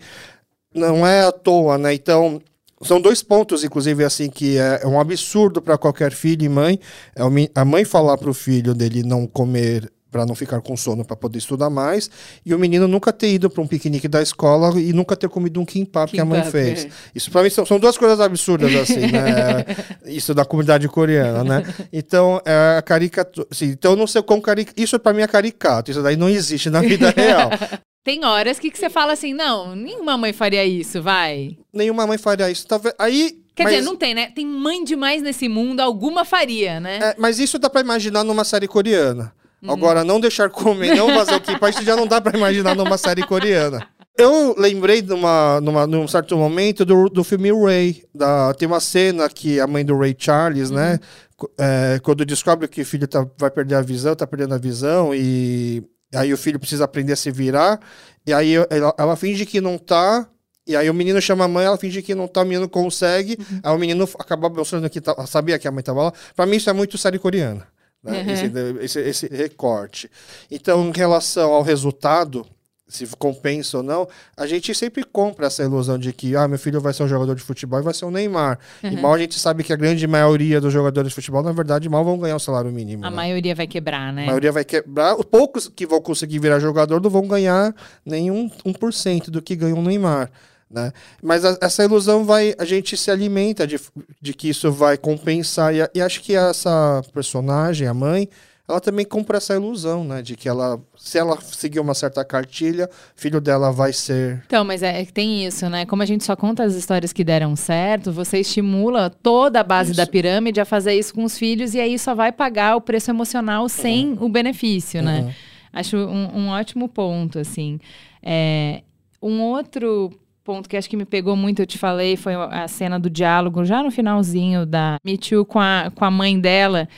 não 0.78 1.06
é 1.06 1.22
à 1.22 1.32
toa, 1.32 1.76
né? 1.76 1.92
Então, 1.92 2.40
são 2.82 3.00
dois 3.00 3.22
pontos, 3.22 3.64
inclusive, 3.64 4.04
assim, 4.04 4.30
que 4.30 4.56
é, 4.56 4.80
é 4.82 4.86
um 4.86 5.00
absurdo 5.00 5.60
para 5.60 5.76
qualquer 5.76 6.12
filho 6.12 6.44
e 6.44 6.48
mãe. 6.48 6.78
É 7.14 7.22
a 7.54 7.64
mãe 7.64 7.84
falar 7.84 8.16
para 8.16 8.30
o 8.30 8.34
filho 8.34 8.74
dele 8.74 9.02
não 9.02 9.26
comer 9.26 9.90
para 10.10 10.24
não 10.24 10.34
ficar 10.34 10.60
com 10.60 10.76
sono 10.76 11.04
para 11.04 11.16
poder 11.16 11.38
estudar 11.38 11.68
mais, 11.68 12.10
e 12.44 12.54
o 12.54 12.58
menino 12.58 12.88
nunca 12.88 13.12
ter 13.12 13.30
ido 13.30 13.50
para 13.50 13.62
um 13.62 13.66
piquenique 13.66 14.08
da 14.08 14.22
escola 14.22 14.78
e 14.80 14.92
nunca 14.92 15.14
ter 15.14 15.28
comido 15.28 15.60
um 15.60 15.64
kimbap, 15.64 16.10
que 16.10 16.20
a 16.20 16.24
mãe 16.24 16.42
fez. 16.44 16.86
É. 16.86 16.88
Isso 17.14 17.30
para 17.30 17.42
mim 17.42 17.50
são, 17.50 17.66
são, 17.66 17.78
duas 17.78 17.96
coisas 17.98 18.20
absurdas 18.20 18.74
assim, 18.74 19.00
né? 19.00 19.64
Isso 20.06 20.34
da 20.34 20.44
comunidade 20.44 20.88
coreana, 20.88 21.44
né? 21.44 21.74
Então, 21.92 22.40
é 22.44 22.78
a 22.78 22.82
caricatura, 22.82 23.46
assim, 23.50 23.66
então 23.66 23.94
não 23.94 24.06
sei 24.06 24.22
como 24.22 24.40
caric... 24.40 24.72
isso 24.76 24.98
para 24.98 25.12
mim 25.12 25.22
é 25.22 25.26
caricato, 25.26 25.90
isso 25.90 26.02
daí 26.02 26.16
não 26.16 26.28
existe 26.28 26.70
na 26.70 26.80
vida 26.80 27.10
real. 27.10 27.50
Tem 28.08 28.24
horas 28.24 28.58
que, 28.58 28.70
que 28.70 28.78
você 28.78 28.88
fala 28.88 29.12
assim, 29.12 29.34
não, 29.34 29.76
nenhuma 29.76 30.16
mãe 30.16 30.32
faria 30.32 30.64
isso, 30.64 31.02
vai. 31.02 31.58
Nenhuma 31.70 32.06
mãe 32.06 32.16
faria 32.16 32.50
isso. 32.50 32.66
Aí 32.98 33.42
Quer 33.54 33.64
mas... 33.64 33.74
dizer, 33.74 33.84
não 33.84 33.96
tem, 33.96 34.14
né? 34.14 34.32
Tem 34.34 34.46
mãe 34.46 34.82
demais 34.82 35.20
nesse 35.20 35.46
mundo, 35.46 35.80
alguma 35.80 36.24
faria, 36.24 36.80
né? 36.80 37.00
É, 37.02 37.16
mas 37.18 37.38
isso 37.38 37.58
dá 37.58 37.68
para 37.68 37.82
imaginar 37.82 38.24
numa 38.24 38.44
série 38.44 38.66
coreana. 38.66 39.30
Uhum. 39.62 39.70
Agora, 39.70 40.04
não 40.04 40.18
deixar 40.18 40.48
comer, 40.48 40.94
não 40.96 41.08
fazer 41.12 41.34
o 41.34 41.40
que 41.42 41.52
isso 41.68 41.84
já 41.84 41.94
não 41.94 42.06
dá 42.06 42.18
para 42.18 42.34
imaginar 42.34 42.74
numa 42.74 42.96
série 42.96 43.26
coreana. 43.26 43.86
Eu 44.16 44.54
lembrei 44.56 45.02
numa, 45.02 45.60
numa, 45.60 45.86
num 45.86 46.08
certo 46.08 46.34
momento 46.34 46.86
do, 46.86 47.10
do 47.10 47.22
filme 47.22 47.52
Ray. 47.52 48.04
Da, 48.14 48.54
tem 48.54 48.66
uma 48.66 48.80
cena 48.80 49.28
que 49.28 49.60
a 49.60 49.66
mãe 49.66 49.84
do 49.84 49.98
Ray 49.98 50.16
Charles, 50.18 50.70
né, 50.70 50.92
uhum. 50.92 51.48
né? 51.58 51.94
É, 51.96 52.00
quando 52.02 52.24
descobre 52.24 52.66
que 52.68 52.80
o 52.80 52.86
filho 52.86 53.06
tá, 53.06 53.28
vai 53.36 53.50
perder 53.50 53.74
a 53.74 53.82
visão, 53.82 54.16
tá 54.16 54.26
perdendo 54.26 54.54
a 54.54 54.58
visão, 54.58 55.14
e 55.14 55.84
aí 56.14 56.32
o 56.32 56.38
filho 56.38 56.58
precisa 56.58 56.84
aprender 56.84 57.12
a 57.12 57.16
se 57.16 57.30
virar. 57.30 57.80
E 58.26 58.32
aí 58.32 58.54
ela, 58.54 58.94
ela 58.96 59.16
finge 59.16 59.46
que 59.46 59.60
não 59.60 59.78
tá, 59.78 60.28
e 60.66 60.76
aí 60.76 60.88
o 60.90 60.94
menino 60.94 61.20
chama 61.20 61.46
a 61.46 61.48
mãe, 61.48 61.64
ela 61.64 61.78
finge 61.78 62.02
que 62.02 62.14
não 62.14 62.28
tá, 62.28 62.42
o 62.42 62.44
menino 62.44 62.68
consegue. 62.68 63.38
Uhum. 63.38 63.60
Aí 63.62 63.74
o 63.74 63.78
menino 63.78 64.08
acaba 64.18 64.48
mostrando 64.48 64.88
que 64.90 65.00
tá, 65.00 65.26
sabia 65.26 65.58
que 65.58 65.66
a 65.66 65.72
mãe 65.72 65.82
tava 65.82 66.04
lá. 66.04 66.12
Pra 66.36 66.44
mim 66.46 66.56
isso 66.56 66.68
é 66.68 66.72
muito 66.72 66.98
série 66.98 67.18
coreana 67.18 67.66
né? 68.02 68.22
uhum. 68.22 68.80
esse, 68.80 69.00
esse, 69.00 69.26
esse, 69.26 69.28
recorte. 69.28 70.10
Então, 70.50 70.88
em 70.88 70.92
relação 70.92 71.52
ao 71.52 71.62
resultado, 71.62 72.46
se 72.88 73.06
compensa 73.18 73.76
ou 73.76 73.82
não, 73.82 74.08
a 74.36 74.46
gente 74.46 74.74
sempre 74.74 75.04
compra 75.04 75.46
essa 75.46 75.62
ilusão 75.62 75.98
de 75.98 76.12
que 76.12 76.34
ah, 76.34 76.48
meu 76.48 76.58
filho 76.58 76.80
vai 76.80 76.92
ser 76.92 77.02
um 77.02 77.08
jogador 77.08 77.34
de 77.34 77.42
futebol 77.42 77.78
e 77.78 77.82
vai 77.82 77.92
ser 77.92 78.06
um 78.06 78.10
Neymar. 78.10 78.58
Uhum. 78.82 78.90
E 78.90 78.96
mal 78.96 79.12
a 79.12 79.18
gente 79.18 79.38
sabe 79.38 79.62
que 79.62 79.72
a 79.72 79.76
grande 79.76 80.06
maioria 80.06 80.60
dos 80.60 80.72
jogadores 80.72 81.10
de 81.10 81.14
futebol, 81.14 81.42
na 81.42 81.52
verdade, 81.52 81.88
mal 81.88 82.04
vão 82.04 82.18
ganhar 82.18 82.36
o 82.36 82.40
salário 82.40 82.72
mínimo. 82.72 83.04
A 83.04 83.10
né? 83.10 83.16
maioria 83.16 83.54
vai 83.54 83.66
quebrar, 83.66 84.12
né? 84.12 84.22
A 84.22 84.26
maioria 84.26 84.50
vai 84.50 84.64
quebrar. 84.64 85.16
Os 85.16 85.26
poucos 85.26 85.68
que 85.68 85.86
vão 85.86 86.00
conseguir 86.00 86.38
virar 86.38 86.58
jogador 86.58 87.00
não 87.00 87.10
vão 87.10 87.28
ganhar 87.28 87.74
nenhum 88.04 88.48
1% 88.64 89.28
do 89.28 89.42
que 89.42 89.54
ganha 89.54 89.74
o 89.74 89.82
Neymar. 89.82 90.30
Né? 90.70 90.92
Mas 91.22 91.44
a, 91.44 91.56
essa 91.60 91.84
ilusão 91.84 92.24
vai, 92.24 92.54
a 92.58 92.64
gente 92.64 92.96
se 92.96 93.10
alimenta 93.10 93.66
de, 93.66 93.80
de 94.20 94.34
que 94.34 94.48
isso 94.48 94.70
vai 94.70 94.98
compensar 94.98 95.74
e, 95.74 95.78
e 95.94 96.00
acho 96.00 96.22
que 96.22 96.34
essa 96.34 97.02
personagem, 97.12 97.88
a 97.88 97.94
mãe, 97.94 98.28
ela 98.68 98.80
também 98.80 99.06
compra 99.06 99.38
essa 99.38 99.54
ilusão, 99.54 100.04
né? 100.04 100.20
De 100.20 100.36
que 100.36 100.46
ela, 100.46 100.78
se 100.94 101.16
ela 101.16 101.40
seguir 101.40 101.80
uma 101.80 101.94
certa 101.94 102.22
cartilha, 102.22 102.90
filho 103.16 103.40
dela 103.40 103.72
vai 103.72 103.94
ser. 103.94 104.42
Então, 104.46 104.62
mas 104.62 104.82
é, 104.82 105.00
é 105.00 105.04
que 105.06 105.12
tem 105.12 105.46
isso, 105.46 105.68
né? 105.70 105.86
Como 105.86 106.02
a 106.02 106.06
gente 106.06 106.22
só 106.22 106.36
conta 106.36 106.64
as 106.64 106.74
histórias 106.74 107.10
que 107.10 107.24
deram 107.24 107.56
certo, 107.56 108.12
você 108.12 108.40
estimula 108.40 109.08
toda 109.08 109.60
a 109.60 109.64
base 109.64 109.92
Isso. 109.92 109.96
da 109.96 110.06
pirâmide 110.06 110.60
a 110.60 110.66
fazer 110.66 110.94
isso 110.94 111.14
com 111.14 111.24
os 111.24 111.38
filhos 111.38 111.74
e 111.74 111.80
aí 111.80 111.98
só 111.98 112.14
vai 112.14 112.30
pagar 112.30 112.76
o 112.76 112.80
preço 112.80 113.10
emocional 113.10 113.68
sem 113.70 114.18
o 114.20 114.28
benefício, 114.28 115.02
né? 115.02 115.20
Uhum. 115.20 115.32
Acho 115.72 115.96
um, 115.96 116.40
um 116.40 116.48
ótimo 116.48 116.88
ponto, 116.88 117.38
assim. 117.38 117.80
É, 118.22 118.82
um 119.22 119.40
outro 119.40 120.10
ponto 120.44 120.68
que 120.68 120.76
acho 120.76 120.90
que 120.90 120.96
me 120.96 121.04
pegou 121.04 121.36
muito, 121.36 121.60
eu 121.60 121.66
te 121.66 121.78
falei, 121.78 122.16
foi 122.16 122.34
a 122.34 122.68
cena 122.68 122.98
do 122.98 123.08
diálogo, 123.08 123.64
já 123.64 123.82
no 123.82 123.90
finalzinho 123.90 124.66
da 124.66 124.98
Me 125.04 125.16
Too 125.16 125.44
com 125.44 125.58
a, 125.58 125.90
com 125.94 126.04
a 126.04 126.10
mãe 126.10 126.38
dela. 126.38 126.88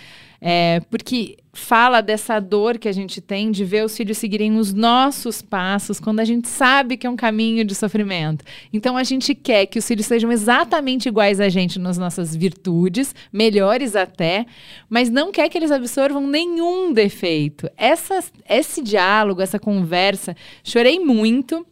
É, 0.41 0.81
porque 0.89 1.37
fala 1.53 2.01
dessa 2.01 2.41
dor 2.41 2.79
que 2.79 2.89
a 2.89 2.93
gente 2.93 3.21
tem 3.21 3.51
de 3.51 3.65
ver 3.65 3.85
os 3.85 3.97
filhos 3.97 4.19
seguirem 4.19 4.57
os 4.57 4.73
nossos 4.73 5.43
passos 5.43 5.99
quando 5.99 6.21
a 6.21 6.25
gente 6.25 6.49
sabe 6.49 6.97
que 6.97 7.07
é 7.07 7.11
um 7.11 7.17
caminho 7.17 7.65
de 7.65 7.75
sofrimento. 7.75 8.45
Então 8.73 8.97
a 8.97 9.05
gente 9.05 9.35
quer 9.35 9.67
que 9.67 9.79
os 9.79 9.87
filhos 9.87 10.07
sejam 10.07 10.31
exatamente 10.31 11.09
iguais 11.09 11.41
a 11.41 11.49
gente 11.49 11.79
nas 11.79 11.99
nossas 11.99 12.35
virtudes, 12.35 13.15
melhores 13.33 13.97
até, 13.97 14.47
mas 14.89 15.11
não 15.11 15.33
quer 15.33 15.49
que 15.49 15.59
eles 15.59 15.71
absorvam 15.71 16.27
nenhum 16.27 16.93
defeito. 16.93 17.69
Essa, 17.77 18.23
esse 18.49 18.83
diálogo, 18.83 19.43
essa 19.43 19.59
conversa, 19.59 20.37
chorei 20.65 20.99
muito. 20.99 21.67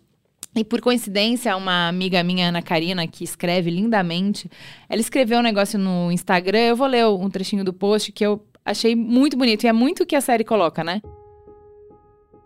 E 0.57 0.65
por 0.65 0.81
coincidência, 0.81 1.57
uma 1.57 1.87
amiga 1.87 2.21
minha, 2.25 2.49
Ana 2.49 2.63
Karina, 2.63 3.07
que 3.07 3.23
escreve 3.23 3.71
lindamente, 3.71 4.51
ela 4.89 5.01
escreveu 5.01 5.39
um 5.39 5.43
negócio 5.43 5.79
no 5.79 6.11
Instagram. 6.11 6.59
Eu 6.59 6.75
vou 6.75 6.89
ler 6.89 7.07
um 7.07 7.31
trechinho 7.31 7.63
do 7.63 7.73
post 7.73 8.11
que 8.11 8.27
eu 8.27 8.43
achei 8.69 8.95
muito 8.95 9.37
bonito. 9.37 9.65
E 9.65 9.69
é 9.69 9.73
muito 9.73 10.03
o 10.03 10.07
que 10.07 10.15
a 10.15 10.21
série 10.21 10.45
coloca, 10.45 10.85
né? 10.85 11.01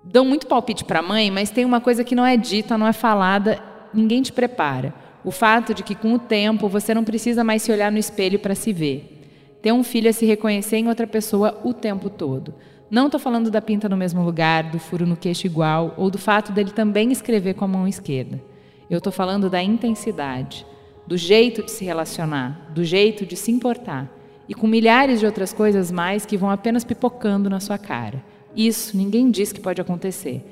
Dão 0.05 0.25
muito 0.25 0.47
palpite 0.47 0.85
pra 0.85 1.02
mãe, 1.02 1.31
mas 1.31 1.50
tem 1.50 1.64
uma 1.64 1.81
coisa 1.81 2.02
que 2.02 2.14
não 2.14 2.25
é 2.25 2.37
dita, 2.37 2.79
não 2.79 2.87
é 2.87 2.93
falada, 2.93 3.62
ninguém 3.93 4.23
te 4.23 4.33
prepara. 4.33 4.95
O 5.25 5.31
fato 5.31 5.73
de 5.73 5.83
que 5.83 5.95
com 5.95 6.14
o 6.14 6.19
tempo 6.19 6.69
você 6.69 6.93
não 6.93 7.05
precisa 7.05 7.45
mais 7.45 7.62
se 7.62 7.71
olhar 7.71 7.93
no 7.93 7.99
espelho 7.99 8.38
para 8.38 8.55
se 8.55 8.73
ver. 8.73 9.21
Ter 9.61 9.73
um 9.73 9.85
filho 9.85 10.09
é 10.09 10.12
se 10.12 10.26
reconhecer 10.26 10.79
em 10.79 10.88
outra 10.88 11.07
pessoa 11.07 11.61
o 11.62 11.73
tempo 11.73 12.11
todo. 12.11 12.55
Não 12.91 13.07
estou 13.07 13.21
falando 13.21 13.50
da 13.50 13.62
pinta 13.62 13.88
no 13.88 13.97
mesmo 13.97 14.25
lugar, 14.25 14.64
do 14.64 14.79
furo 14.79 15.07
no 15.07 15.17
queixo 15.17 15.47
igual 15.47 15.95
ou 15.97 16.11
do 16.11 16.19
fato 16.19 16.50
dele 16.50 16.73
também 16.73 17.12
escrever 17.12 17.55
com 17.55 17.64
a 17.64 17.69
mão 17.69 17.87
esquerda. 17.87 18.43
Eu 18.91 18.99
estou 18.99 19.12
falando 19.12 19.49
da 19.49 19.62
intensidade, 19.62 20.67
do 21.07 21.17
jeito 21.17 21.62
de 21.62 21.71
se 21.71 21.85
relacionar, 21.85 22.71
do 22.75 22.85
jeito 22.85 23.25
de 23.25 23.37
se 23.37 23.52
importar 23.52 24.22
e 24.52 24.54
com 24.54 24.66
milhares 24.66 25.18
de 25.18 25.25
outras 25.25 25.50
coisas 25.50 25.90
mais 25.90 26.26
que 26.26 26.37
vão 26.37 26.50
apenas 26.50 26.85
pipocando 26.85 27.49
na 27.49 27.59
sua 27.59 27.78
cara. 27.78 28.23
Isso 28.54 28.94
ninguém 28.94 29.30
diz 29.30 29.50
que 29.50 29.59
pode 29.59 29.80
acontecer. 29.80 30.44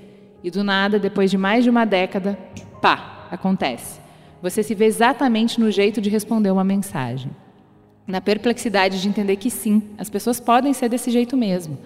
E 0.42 0.50
do 0.50 0.64
nada, 0.64 0.98
depois 0.98 1.30
de 1.30 1.36
mais 1.36 1.64
de 1.64 1.68
uma 1.68 1.84
década, 1.84 2.38
pá, 2.80 3.28
acontece. 3.30 4.00
Você 4.40 4.62
se 4.62 4.74
vê 4.74 4.86
exatamente 4.86 5.60
no 5.60 5.70
jeito 5.70 6.00
de 6.00 6.08
responder 6.08 6.50
uma 6.50 6.64
mensagem. 6.64 7.30
Na 8.06 8.22
perplexidade 8.22 9.02
de 9.02 9.06
entender 9.06 9.36
que 9.36 9.50
sim, 9.50 9.82
as 9.98 10.08
pessoas 10.08 10.40
podem 10.40 10.72
ser 10.72 10.88
desse 10.88 11.10
jeito 11.10 11.36
mesmo. 11.36 11.76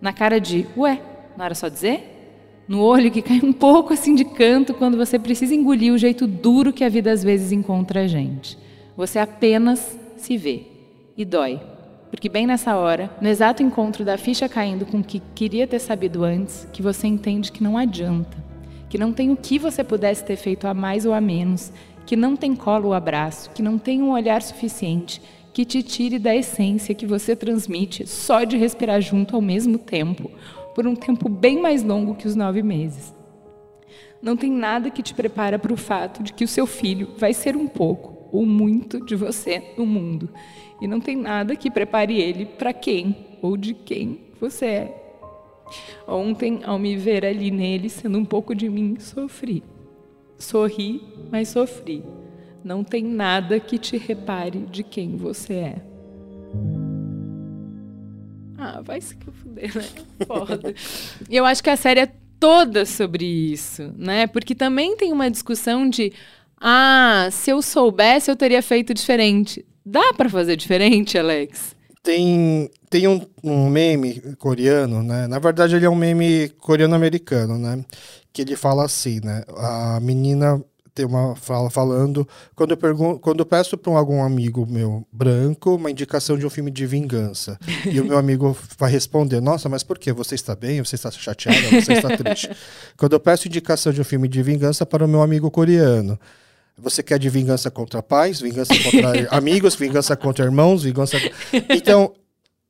Na 0.00 0.12
cara 0.12 0.40
de, 0.40 0.68
ué, 0.76 1.02
não 1.36 1.44
era 1.44 1.56
só 1.56 1.68
dizer? 1.68 2.62
No 2.68 2.82
olho 2.82 3.10
que 3.10 3.20
cai 3.20 3.40
um 3.42 3.52
pouco 3.52 3.94
assim 3.94 4.14
de 4.14 4.24
canto 4.24 4.74
quando 4.74 4.96
você 4.96 5.18
precisa 5.18 5.56
engolir 5.56 5.92
o 5.92 5.98
jeito 5.98 6.24
duro 6.24 6.72
que 6.72 6.84
a 6.84 6.88
vida 6.88 7.10
às 7.10 7.24
vezes 7.24 7.50
encontra 7.50 8.02
a 8.02 8.06
gente. 8.06 8.56
Você 8.96 9.18
apenas 9.18 9.98
se 10.16 10.36
vê. 10.36 10.73
E 11.16 11.24
dói. 11.24 11.60
Porque 12.10 12.28
bem 12.28 12.44
nessa 12.44 12.76
hora, 12.76 13.08
no 13.20 13.28
exato 13.28 13.62
encontro 13.62 14.04
da 14.04 14.18
ficha 14.18 14.48
caindo 14.48 14.84
com 14.84 14.98
o 14.98 15.04
que 15.04 15.22
queria 15.32 15.64
ter 15.64 15.78
sabido 15.78 16.24
antes, 16.24 16.66
que 16.72 16.82
você 16.82 17.06
entende 17.06 17.52
que 17.52 17.62
não 17.62 17.78
adianta. 17.78 18.36
Que 18.88 18.98
não 18.98 19.12
tem 19.12 19.30
o 19.30 19.36
que 19.36 19.56
você 19.56 19.84
pudesse 19.84 20.24
ter 20.24 20.34
feito 20.34 20.66
a 20.66 20.74
mais 20.74 21.06
ou 21.06 21.14
a 21.14 21.20
menos, 21.20 21.72
que 22.04 22.16
não 22.16 22.34
tem 22.34 22.56
colo 22.56 22.88
ou 22.88 22.94
abraço, 22.94 23.50
que 23.50 23.62
não 23.62 23.78
tem 23.78 24.02
um 24.02 24.10
olhar 24.10 24.42
suficiente, 24.42 25.22
que 25.52 25.64
te 25.64 25.84
tire 25.84 26.18
da 26.18 26.34
essência 26.34 26.96
que 26.96 27.06
você 27.06 27.36
transmite 27.36 28.08
só 28.08 28.42
de 28.42 28.56
respirar 28.56 29.00
junto 29.00 29.36
ao 29.36 29.42
mesmo 29.42 29.78
tempo, 29.78 30.32
por 30.74 30.84
um 30.84 30.96
tempo 30.96 31.28
bem 31.28 31.62
mais 31.62 31.84
longo 31.84 32.16
que 32.16 32.26
os 32.26 32.34
nove 32.34 32.60
meses. 32.60 33.14
Não 34.20 34.36
tem 34.36 34.50
nada 34.50 34.90
que 34.90 35.02
te 35.02 35.14
prepara 35.14 35.60
para 35.60 35.72
o 35.72 35.76
fato 35.76 36.24
de 36.24 36.32
que 36.32 36.44
o 36.44 36.48
seu 36.48 36.66
filho 36.66 37.10
vai 37.16 37.32
ser 37.32 37.56
um 37.56 37.68
pouco 37.68 38.13
ou 38.34 38.44
muito 38.44 39.00
de 39.00 39.14
você 39.14 39.62
no 39.78 39.86
mundo. 39.86 40.28
E 40.82 40.88
não 40.88 41.00
tem 41.00 41.16
nada 41.16 41.54
que 41.54 41.70
prepare 41.70 42.20
ele 42.20 42.44
para 42.44 42.72
quem 42.72 43.16
ou 43.40 43.56
de 43.56 43.72
quem 43.72 44.18
você 44.40 44.66
é. 44.66 45.04
Ontem, 46.06 46.60
ao 46.64 46.76
me 46.76 46.96
ver 46.96 47.24
ali 47.24 47.50
nele, 47.52 47.88
sendo 47.88 48.18
um 48.18 48.24
pouco 48.24 48.52
de 48.52 48.68
mim, 48.68 48.96
sofri. 48.98 49.62
Sorri, 50.36 51.00
mas 51.30 51.48
sofri. 51.48 52.02
Não 52.64 52.82
tem 52.82 53.04
nada 53.04 53.60
que 53.60 53.78
te 53.78 53.96
repare 53.96 54.66
de 54.66 54.82
quem 54.82 55.16
você 55.16 55.54
é. 55.54 55.76
Ah, 58.58 58.80
vai 58.82 59.00
se 59.00 59.16
que 59.16 59.30
fuder, 59.30 59.76
né? 59.76 59.84
Foda. 60.26 60.74
E 61.30 61.36
eu 61.36 61.44
acho 61.44 61.62
que 61.62 61.70
a 61.70 61.76
série 61.76 62.00
é 62.00 62.12
toda 62.40 62.84
sobre 62.84 63.24
isso, 63.24 63.94
né? 63.96 64.26
Porque 64.26 64.56
também 64.56 64.96
tem 64.96 65.12
uma 65.12 65.30
discussão 65.30 65.88
de 65.88 66.12
ah, 66.66 67.28
se 67.30 67.50
eu 67.50 67.60
soubesse, 67.60 68.30
eu 68.30 68.36
teria 68.36 68.62
feito 68.62 68.94
diferente. 68.94 69.62
Dá 69.84 70.14
pra 70.14 70.30
fazer 70.30 70.56
diferente, 70.56 71.18
Alex? 71.18 71.76
Tem, 72.02 72.70
tem 72.88 73.06
um, 73.06 73.20
um 73.42 73.68
meme 73.68 74.22
coreano, 74.38 75.02
né? 75.02 75.26
Na 75.26 75.38
verdade, 75.38 75.76
ele 75.76 75.84
é 75.84 75.90
um 75.90 75.94
meme 75.94 76.48
coreano-americano, 76.58 77.58
né? 77.58 77.84
Que 78.32 78.40
ele 78.40 78.56
fala 78.56 78.82
assim, 78.82 79.20
né? 79.22 79.42
A 79.58 80.00
menina 80.00 80.58
tem 80.94 81.04
uma 81.04 81.36
fala 81.36 81.68
falando 81.68 82.26
quando 82.54 82.70
eu 82.70 82.76
pergunto, 82.78 83.20
quando 83.20 83.40
eu 83.40 83.46
peço 83.46 83.76
para 83.76 83.92
algum 83.98 84.22
amigo 84.22 84.64
meu 84.64 85.06
branco 85.12 85.74
uma 85.74 85.90
indicação 85.90 86.38
de 86.38 86.46
um 86.46 86.50
filme 86.50 86.70
de 86.70 86.86
vingança 86.86 87.58
e 87.84 88.00
o 88.00 88.04
meu 88.04 88.16
amigo 88.16 88.56
vai 88.78 88.92
responder 88.92 89.40
nossa 89.40 89.68
mas 89.68 89.82
por 89.82 89.98
que 89.98 90.12
você 90.12 90.36
está 90.36 90.54
bem 90.54 90.80
você 90.80 90.94
está 90.94 91.10
chateada 91.10 91.80
você 91.80 91.94
está 91.94 92.16
triste 92.16 92.48
quando 92.96 93.14
eu 93.14 93.18
peço 93.18 93.48
indicação 93.48 93.92
de 93.92 94.00
um 94.00 94.04
filme 94.04 94.28
de 94.28 94.40
vingança 94.40 94.86
para 94.86 95.04
o 95.04 95.08
meu 95.08 95.20
amigo 95.20 95.50
coreano 95.50 96.16
você 96.76 97.02
quer 97.02 97.18
de 97.18 97.28
vingança 97.28 97.70
contra 97.70 98.02
pais 98.02 98.40
vingança 98.40 98.74
contra 98.82 99.28
amigos 99.36 99.74
vingança 99.74 100.16
contra 100.16 100.44
irmãos 100.44 100.82
vingança 100.82 101.16
então 101.70 102.12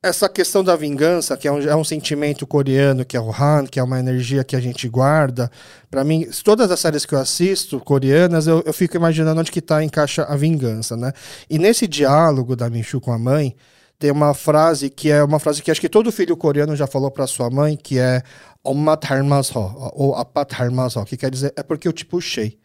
essa 0.05 0.29
questão 0.29 0.63
da 0.63 0.75
vingança, 0.75 1.35
que 1.35 1.47
é 1.47 1.51
um, 1.51 1.59
é 1.59 1.75
um, 1.75 1.83
sentimento 1.83 2.45
coreano, 2.45 3.03
que 3.03 3.17
é 3.17 3.19
o 3.19 3.31
Han, 3.31 3.65
que 3.65 3.79
é 3.79 3.83
uma 3.83 3.99
energia 3.99 4.43
que 4.43 4.55
a 4.55 4.59
gente 4.59 4.87
guarda, 4.87 5.49
para 5.89 6.03
mim, 6.03 6.29
todas 6.43 6.69
as 6.69 6.79
séries 6.79 7.07
que 7.07 7.15
eu 7.15 7.19
assisto, 7.19 7.79
coreanas, 7.79 8.45
eu, 8.45 8.61
eu 8.67 8.73
fico 8.73 8.95
imaginando 8.95 9.41
onde 9.41 9.51
que 9.51 9.61
tá, 9.61 9.83
encaixa 9.83 10.23
a 10.23 10.35
vingança, 10.35 10.95
né? 10.95 11.11
E 11.49 11.57
nesse 11.57 11.87
diálogo 11.87 12.55
da 12.55 12.69
Michu 12.69 13.01
com 13.01 13.11
a 13.11 13.17
mãe, 13.17 13.55
tem 13.97 14.11
uma 14.11 14.35
frase 14.35 14.91
que 14.91 15.09
é 15.09 15.23
uma 15.23 15.39
frase 15.39 15.63
que 15.63 15.71
acho 15.71 15.81
que 15.81 15.89
todo 15.89 16.11
filho 16.11 16.37
coreano 16.37 16.75
já 16.75 16.85
falou 16.85 17.09
para 17.09 17.25
sua 17.25 17.49
mãe, 17.49 17.75
que 17.75 17.97
é 17.97 18.21
Oma 18.63 18.95
Dharmaso, 18.95 19.57
ou 19.95 20.13
Apat 20.13 20.55
Dharmaso, 20.55 21.03
que 21.05 21.17
quer 21.17 21.31
dizer, 21.31 21.51
é 21.55 21.63
porque 21.63 21.87
eu 21.87 21.93
te 21.93 22.05
puxei. 22.05 22.59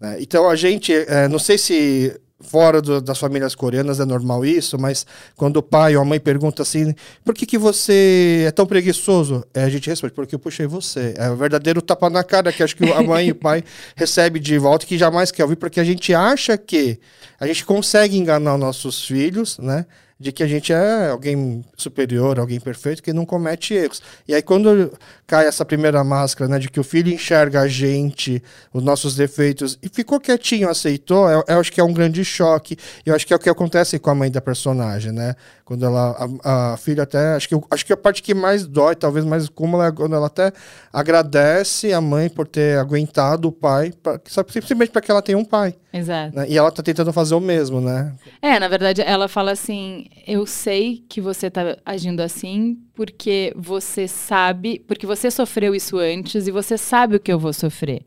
Né? 0.00 0.16
Então 0.20 0.48
a 0.48 0.56
gente, 0.56 0.92
é, 0.92 1.28
não 1.28 1.38
sei 1.38 1.58
se 1.58 2.18
fora 2.40 2.80
do, 2.80 3.00
das 3.00 3.18
famílias 3.18 3.54
coreanas 3.54 4.00
é 4.00 4.04
normal 4.04 4.44
isso, 4.44 4.78
mas 4.78 5.06
quando 5.36 5.58
o 5.58 5.62
pai 5.62 5.94
ou 5.94 6.02
a 6.02 6.04
mãe 6.04 6.18
pergunta 6.18 6.62
assim, 6.62 6.94
por 7.24 7.34
que, 7.34 7.44
que 7.44 7.58
você 7.58 8.44
é 8.46 8.50
tão 8.50 8.66
preguiçoso? 8.66 9.44
É, 9.52 9.64
a 9.64 9.68
gente 9.68 9.88
responde, 9.88 10.14
porque 10.14 10.34
eu 10.34 10.38
puxei 10.38 10.66
você. 10.66 11.14
É 11.16 11.30
o 11.30 11.36
verdadeiro 11.36 11.82
tapa 11.82 12.08
na 12.08 12.24
cara 12.24 12.52
que 12.52 12.62
acho 12.62 12.76
que 12.76 12.90
a 12.90 13.02
mãe 13.02 13.28
e 13.28 13.32
o 13.32 13.34
pai 13.34 13.62
recebem 13.94 14.40
de 14.40 14.58
volta 14.58 14.86
que 14.86 14.96
jamais 14.96 15.30
quer 15.30 15.42
ouvir, 15.42 15.56
porque 15.56 15.78
a 15.78 15.84
gente 15.84 16.14
acha 16.14 16.56
que 16.56 16.98
a 17.38 17.46
gente 17.46 17.64
consegue 17.64 18.16
enganar 18.16 18.54
os 18.54 18.60
nossos 18.60 19.04
filhos, 19.04 19.58
né? 19.58 19.86
De 20.20 20.30
que 20.32 20.42
a 20.42 20.46
gente 20.46 20.70
é 20.70 21.08
alguém 21.08 21.64
superior, 21.78 22.38
alguém 22.38 22.60
perfeito, 22.60 23.02
que 23.02 23.10
não 23.10 23.24
comete 23.24 23.72
erros. 23.72 24.02
E 24.28 24.34
aí, 24.34 24.42
quando 24.42 24.92
cai 25.26 25.46
essa 25.46 25.64
primeira 25.64 26.04
máscara, 26.04 26.46
né, 26.46 26.58
de 26.58 26.68
que 26.68 26.78
o 26.78 26.84
filho 26.84 27.10
enxerga 27.10 27.62
a 27.62 27.66
gente, 27.66 28.42
os 28.70 28.82
nossos 28.82 29.16
defeitos, 29.16 29.78
e 29.82 29.88
ficou 29.88 30.20
quietinho, 30.20 30.68
aceitou, 30.68 31.30
eu, 31.30 31.42
eu 31.48 31.58
acho 31.58 31.72
que 31.72 31.80
é 31.80 31.84
um 31.84 31.94
grande 31.94 32.22
choque. 32.22 32.76
E 33.06 33.08
eu 33.08 33.14
acho 33.14 33.26
que 33.26 33.32
é 33.32 33.36
o 33.36 33.38
que 33.38 33.48
acontece 33.48 33.98
com 33.98 34.10
a 34.10 34.14
mãe 34.14 34.30
da 34.30 34.42
personagem, 34.42 35.10
né? 35.10 35.34
Quando 35.64 35.86
ela, 35.86 36.28
a, 36.44 36.72
a 36.72 36.76
filha 36.76 37.04
até, 37.04 37.36
acho 37.36 37.48
que, 37.48 37.58
acho 37.70 37.86
que 37.86 37.92
a 37.92 37.96
parte 37.96 38.22
que 38.22 38.34
mais 38.34 38.66
dói, 38.66 38.94
talvez 38.94 39.24
mais 39.24 39.48
como 39.48 39.76
ela, 39.76 39.90
quando 39.90 40.14
ela 40.14 40.26
até 40.26 40.52
agradece 40.92 41.94
a 41.94 42.00
mãe 42.00 42.28
por 42.28 42.46
ter 42.46 42.76
aguentado 42.78 43.48
o 43.48 43.52
pai, 43.52 43.92
pra, 44.02 44.20
simplesmente 44.48 44.90
para 44.90 45.00
que 45.00 45.10
ela 45.10 45.22
tenha 45.22 45.38
um 45.38 45.44
pai. 45.44 45.76
Exato. 45.92 46.36
Né? 46.36 46.46
E 46.48 46.56
ela 46.56 46.70
tá 46.70 46.82
tentando 46.82 47.12
fazer 47.12 47.34
o 47.34 47.40
mesmo, 47.40 47.80
né? 47.80 48.14
É, 48.40 48.58
na 48.60 48.68
verdade, 48.68 49.02
ela 49.02 49.26
fala 49.28 49.50
assim: 49.52 50.06
eu 50.26 50.46
sei 50.46 51.04
que 51.08 51.20
você 51.20 51.50
tá 51.50 51.76
agindo 51.84 52.20
assim 52.20 52.78
porque 52.94 53.52
você 53.56 54.06
sabe, 54.06 54.78
porque 54.86 55.06
você 55.06 55.30
sofreu 55.30 55.74
isso 55.74 55.98
antes 55.98 56.46
e 56.46 56.50
você 56.50 56.78
sabe 56.78 57.16
o 57.16 57.20
que 57.20 57.32
eu 57.32 57.38
vou 57.38 57.52
sofrer. 57.52 58.02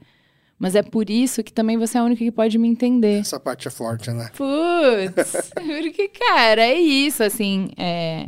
Mas 0.57 0.75
é 0.75 0.81
por 0.83 1.09
isso 1.09 1.43
que 1.43 1.51
também 1.51 1.77
você 1.77 1.97
é 1.97 2.01
a 2.01 2.03
única 2.05 2.23
que 2.23 2.31
pode 2.31 2.57
me 2.57 2.67
entender. 2.69 3.19
Essa 3.19 3.39
parte 3.39 3.67
é 3.67 3.71
forte, 3.71 4.11
né? 4.11 4.29
Putz, 4.37 5.51
porque, 5.53 6.07
cara, 6.07 6.61
é 6.61 6.75
isso, 6.79 7.21
assim. 7.23 7.69
É... 7.77 8.27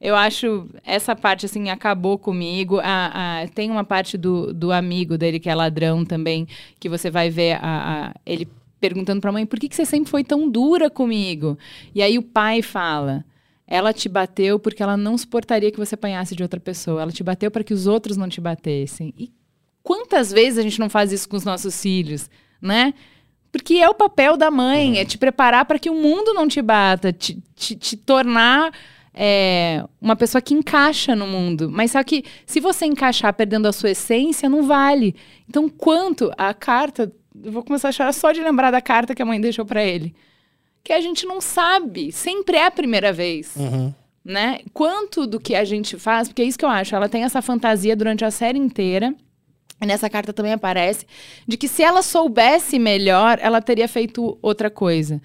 Eu 0.00 0.14
acho 0.16 0.68
essa 0.84 1.16
parte 1.16 1.46
assim 1.46 1.70
acabou 1.70 2.18
comigo. 2.18 2.78
A, 2.82 3.40
a- 3.42 3.48
tem 3.48 3.70
uma 3.70 3.84
parte 3.84 4.18
do, 4.18 4.52
do 4.52 4.70
amigo 4.70 5.16
dele 5.16 5.40
que 5.40 5.48
é 5.48 5.54
ladrão 5.54 6.04
também 6.04 6.46
que 6.78 6.88
você 6.90 7.10
vai 7.10 7.30
ver 7.30 7.54
a, 7.62 8.08
a- 8.08 8.14
ele 8.26 8.46
perguntando 8.84 9.18
pra 9.18 9.32
mãe 9.32 9.46
por 9.46 9.58
que, 9.58 9.66
que 9.66 9.74
você 9.74 9.86
sempre 9.86 10.10
foi 10.10 10.22
tão 10.22 10.46
dura 10.46 10.90
comigo. 10.90 11.56
E 11.94 12.02
aí 12.02 12.18
o 12.18 12.22
pai 12.22 12.60
fala. 12.60 13.24
Ela 13.66 13.94
te 13.94 14.10
bateu 14.10 14.58
porque 14.58 14.82
ela 14.82 14.94
não 14.94 15.16
suportaria 15.16 15.70
que 15.70 15.78
você 15.78 15.94
apanhasse 15.94 16.36
de 16.36 16.42
outra 16.42 16.60
pessoa. 16.60 17.00
Ela 17.00 17.10
te 17.10 17.22
bateu 17.22 17.50
para 17.50 17.64
que 17.64 17.72
os 17.72 17.86
outros 17.86 18.18
não 18.18 18.28
te 18.28 18.42
batessem. 18.42 19.14
E 19.16 19.32
quantas 19.82 20.30
vezes 20.30 20.58
a 20.58 20.62
gente 20.62 20.78
não 20.78 20.90
faz 20.90 21.12
isso 21.12 21.26
com 21.26 21.36
os 21.36 21.46
nossos 21.46 21.80
filhos, 21.80 22.28
né? 22.60 22.92
Porque 23.50 23.76
é 23.76 23.88
o 23.88 23.94
papel 23.94 24.36
da 24.36 24.50
mãe, 24.50 24.98
é 24.98 25.04
te 25.04 25.16
preparar 25.16 25.64
para 25.64 25.78
que 25.78 25.88
o 25.88 25.94
mundo 25.94 26.34
não 26.34 26.46
te 26.46 26.60
bata, 26.60 27.10
te, 27.10 27.42
te, 27.54 27.74
te 27.74 27.96
tornar 27.96 28.70
é, 29.14 29.82
uma 30.00 30.16
pessoa 30.16 30.42
que 30.42 30.52
encaixa 30.52 31.14
no 31.14 31.26
mundo. 31.26 31.70
Mas 31.70 31.92
só 31.92 32.02
que 32.02 32.24
se 32.44 32.60
você 32.60 32.84
encaixar 32.84 33.32
perdendo 33.32 33.66
a 33.66 33.72
sua 33.72 33.92
essência, 33.92 34.48
não 34.48 34.64
vale. 34.64 35.14
Então, 35.48 35.68
quanto 35.70 36.30
a 36.36 36.52
carta. 36.52 37.10
Eu 37.42 37.50
vou 37.52 37.62
começar 37.64 37.88
a 37.88 37.92
chorar 37.92 38.12
só 38.12 38.32
de 38.32 38.40
lembrar 38.42 38.70
da 38.70 38.80
carta 38.80 39.14
que 39.14 39.22
a 39.22 39.26
mãe 39.26 39.40
deixou 39.40 39.64
para 39.64 39.82
ele. 39.82 40.14
Que 40.82 40.92
a 40.92 41.00
gente 41.00 41.26
não 41.26 41.40
sabe. 41.40 42.12
Sempre 42.12 42.56
é 42.56 42.66
a 42.66 42.70
primeira 42.70 43.12
vez 43.12 43.54
Uhum. 43.56 43.92
né? 44.24 44.60
Quanto 44.72 45.26
do 45.26 45.40
que 45.40 45.54
a 45.54 45.64
gente 45.64 45.98
faz, 45.98 46.28
porque 46.28 46.42
é 46.42 46.44
isso 46.44 46.58
que 46.58 46.64
eu 46.64 46.68
acho, 46.68 46.94
ela 46.94 47.08
tem 47.08 47.24
essa 47.24 47.42
fantasia 47.42 47.96
durante 47.96 48.24
a 48.24 48.30
série 48.30 48.58
inteira. 48.58 49.14
E 49.82 49.86
nessa 49.86 50.08
carta 50.08 50.32
também 50.32 50.52
aparece 50.52 51.04
de 51.46 51.56
que 51.56 51.66
se 51.68 51.82
ela 51.82 52.00
soubesse 52.02 52.78
melhor, 52.78 53.38
ela 53.40 53.60
teria 53.60 53.88
feito 53.88 54.38
outra 54.40 54.70
coisa. 54.70 55.20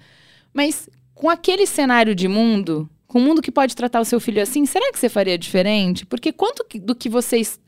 Mas 0.52 0.88
com 1.14 1.30
aquele 1.30 1.66
cenário 1.66 2.14
de 2.14 2.26
mundo, 2.26 2.88
com 3.06 3.20
um 3.20 3.24
mundo 3.24 3.40
que 3.40 3.52
pode 3.52 3.76
tratar 3.76 4.00
o 4.00 4.04
seu 4.04 4.18
filho 4.20 4.42
assim, 4.42 4.66
será 4.66 4.90
que 4.92 4.98
você 4.98 5.08
faria 5.08 5.38
diferente? 5.38 6.04
Porque 6.04 6.32
quanto 6.32 6.66
do 6.80 6.94
que 6.94 7.08
vocês 7.08 7.60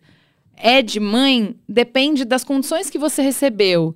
é 0.56 0.82
de 0.82 0.98
mãe 1.00 1.54
depende 1.68 2.24
das 2.24 2.42
condições 2.44 2.90
que 2.90 2.98
você 2.98 3.22
recebeu. 3.22 3.94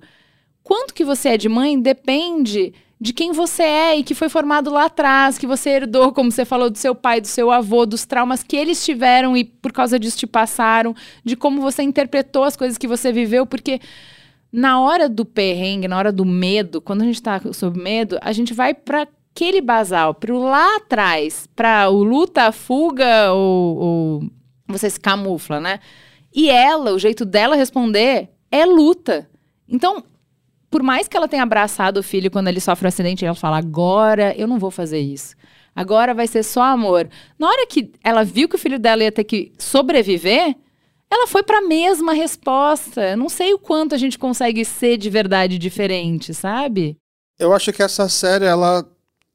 Quanto 0.67 0.93
que 0.93 1.05
você 1.05 1.29
é 1.29 1.37
de 1.37 1.47
mãe 1.47 1.79
depende 1.79 2.73
de 2.99 3.13
quem 3.13 3.31
você 3.31 3.63
é 3.63 3.95
e 3.95 4.03
que 4.03 4.13
foi 4.13 4.27
formado 4.27 4.69
lá 4.69 4.87
atrás, 4.87 5.37
que 5.37 5.47
você 5.47 5.69
herdou, 5.69 6.11
como 6.11 6.29
você 6.29 6.43
falou, 6.43 6.69
do 6.69 6.77
seu 6.77 6.93
pai, 6.93 7.21
do 7.21 7.27
seu 7.27 7.49
avô, 7.49 7.85
dos 7.85 8.03
traumas 8.05 8.43
que 8.43 8.57
eles 8.57 8.83
tiveram 8.83 9.37
e 9.37 9.45
por 9.45 9.71
causa 9.71 9.97
disso 9.97 10.17
te 10.17 10.27
passaram, 10.27 10.93
de 11.23 11.37
como 11.37 11.61
você 11.61 11.83
interpretou 11.83 12.43
as 12.43 12.57
coisas 12.57 12.77
que 12.77 12.85
você 12.85 13.13
viveu, 13.13 13.45
porque 13.45 13.79
na 14.51 14.81
hora 14.81 15.07
do 15.07 15.23
perrengue, 15.23 15.87
na 15.87 15.97
hora 15.97 16.11
do 16.11 16.25
medo, 16.25 16.81
quando 16.81 17.03
a 17.03 17.05
gente 17.05 17.21
tá 17.21 17.39
sob 17.53 17.81
medo, 17.81 18.17
a 18.19 18.33
gente 18.33 18.53
vai 18.53 18.73
para 18.73 19.07
aquele 19.33 19.61
basal, 19.61 20.15
pro 20.15 20.37
lá 20.37 20.75
atrás, 20.75 21.47
para 21.55 21.89
o 21.89 22.03
luta, 22.03 22.41
a 22.43 22.51
fuga 22.51 23.31
ou, 23.31 23.77
ou 23.77 24.23
você 24.67 24.89
se 24.89 24.99
camufla, 24.99 25.61
né? 25.61 25.79
E 26.35 26.49
ela, 26.49 26.91
o 26.91 26.99
jeito 26.99 27.23
dela 27.23 27.55
responder 27.55 28.27
é 28.51 28.65
luta. 28.65 29.29
Então, 29.69 30.03
por 30.77 30.83
mais 30.83 31.07
que 31.07 31.17
ela 31.17 31.27
tenha 31.27 31.41
abraçado 31.41 31.97
o 31.97 32.03
filho 32.03 32.29
quando 32.29 32.49
ele 32.49 32.59
sofre 32.59 32.85
um 32.85 32.89
acidente, 32.89 33.25
ela 33.25 33.33
fala: 33.33 33.57
agora 33.57 34.35
eu 34.37 34.47
não 34.47 34.59
vou 34.59 34.69
fazer 34.69 34.99
isso. 34.99 35.35
Agora 35.75 36.13
vai 36.13 36.27
ser 36.27 36.43
só 36.43 36.61
amor. 36.61 37.09
Na 37.39 37.47
hora 37.47 37.65
que 37.65 37.91
ela 38.03 38.23
viu 38.23 38.47
que 38.47 38.57
o 38.57 38.59
filho 38.59 38.77
dela 38.77 39.03
ia 39.03 39.11
ter 39.11 39.23
que 39.23 39.51
sobreviver, 39.57 40.55
ela 41.09 41.25
foi 41.25 41.41
para 41.41 41.57
a 41.57 41.61
mesma 41.63 42.13
resposta. 42.13 43.15
Não 43.15 43.27
sei 43.27 43.55
o 43.55 43.57
quanto 43.57 43.95
a 43.95 43.97
gente 43.97 44.19
consegue 44.19 44.63
ser 44.63 44.97
de 44.97 45.09
verdade 45.09 45.57
diferente, 45.57 46.31
sabe? 46.31 46.95
Eu 47.39 47.51
acho 47.53 47.73
que 47.73 47.81
essa 47.81 48.07
série, 48.07 48.45
ela 48.45 48.87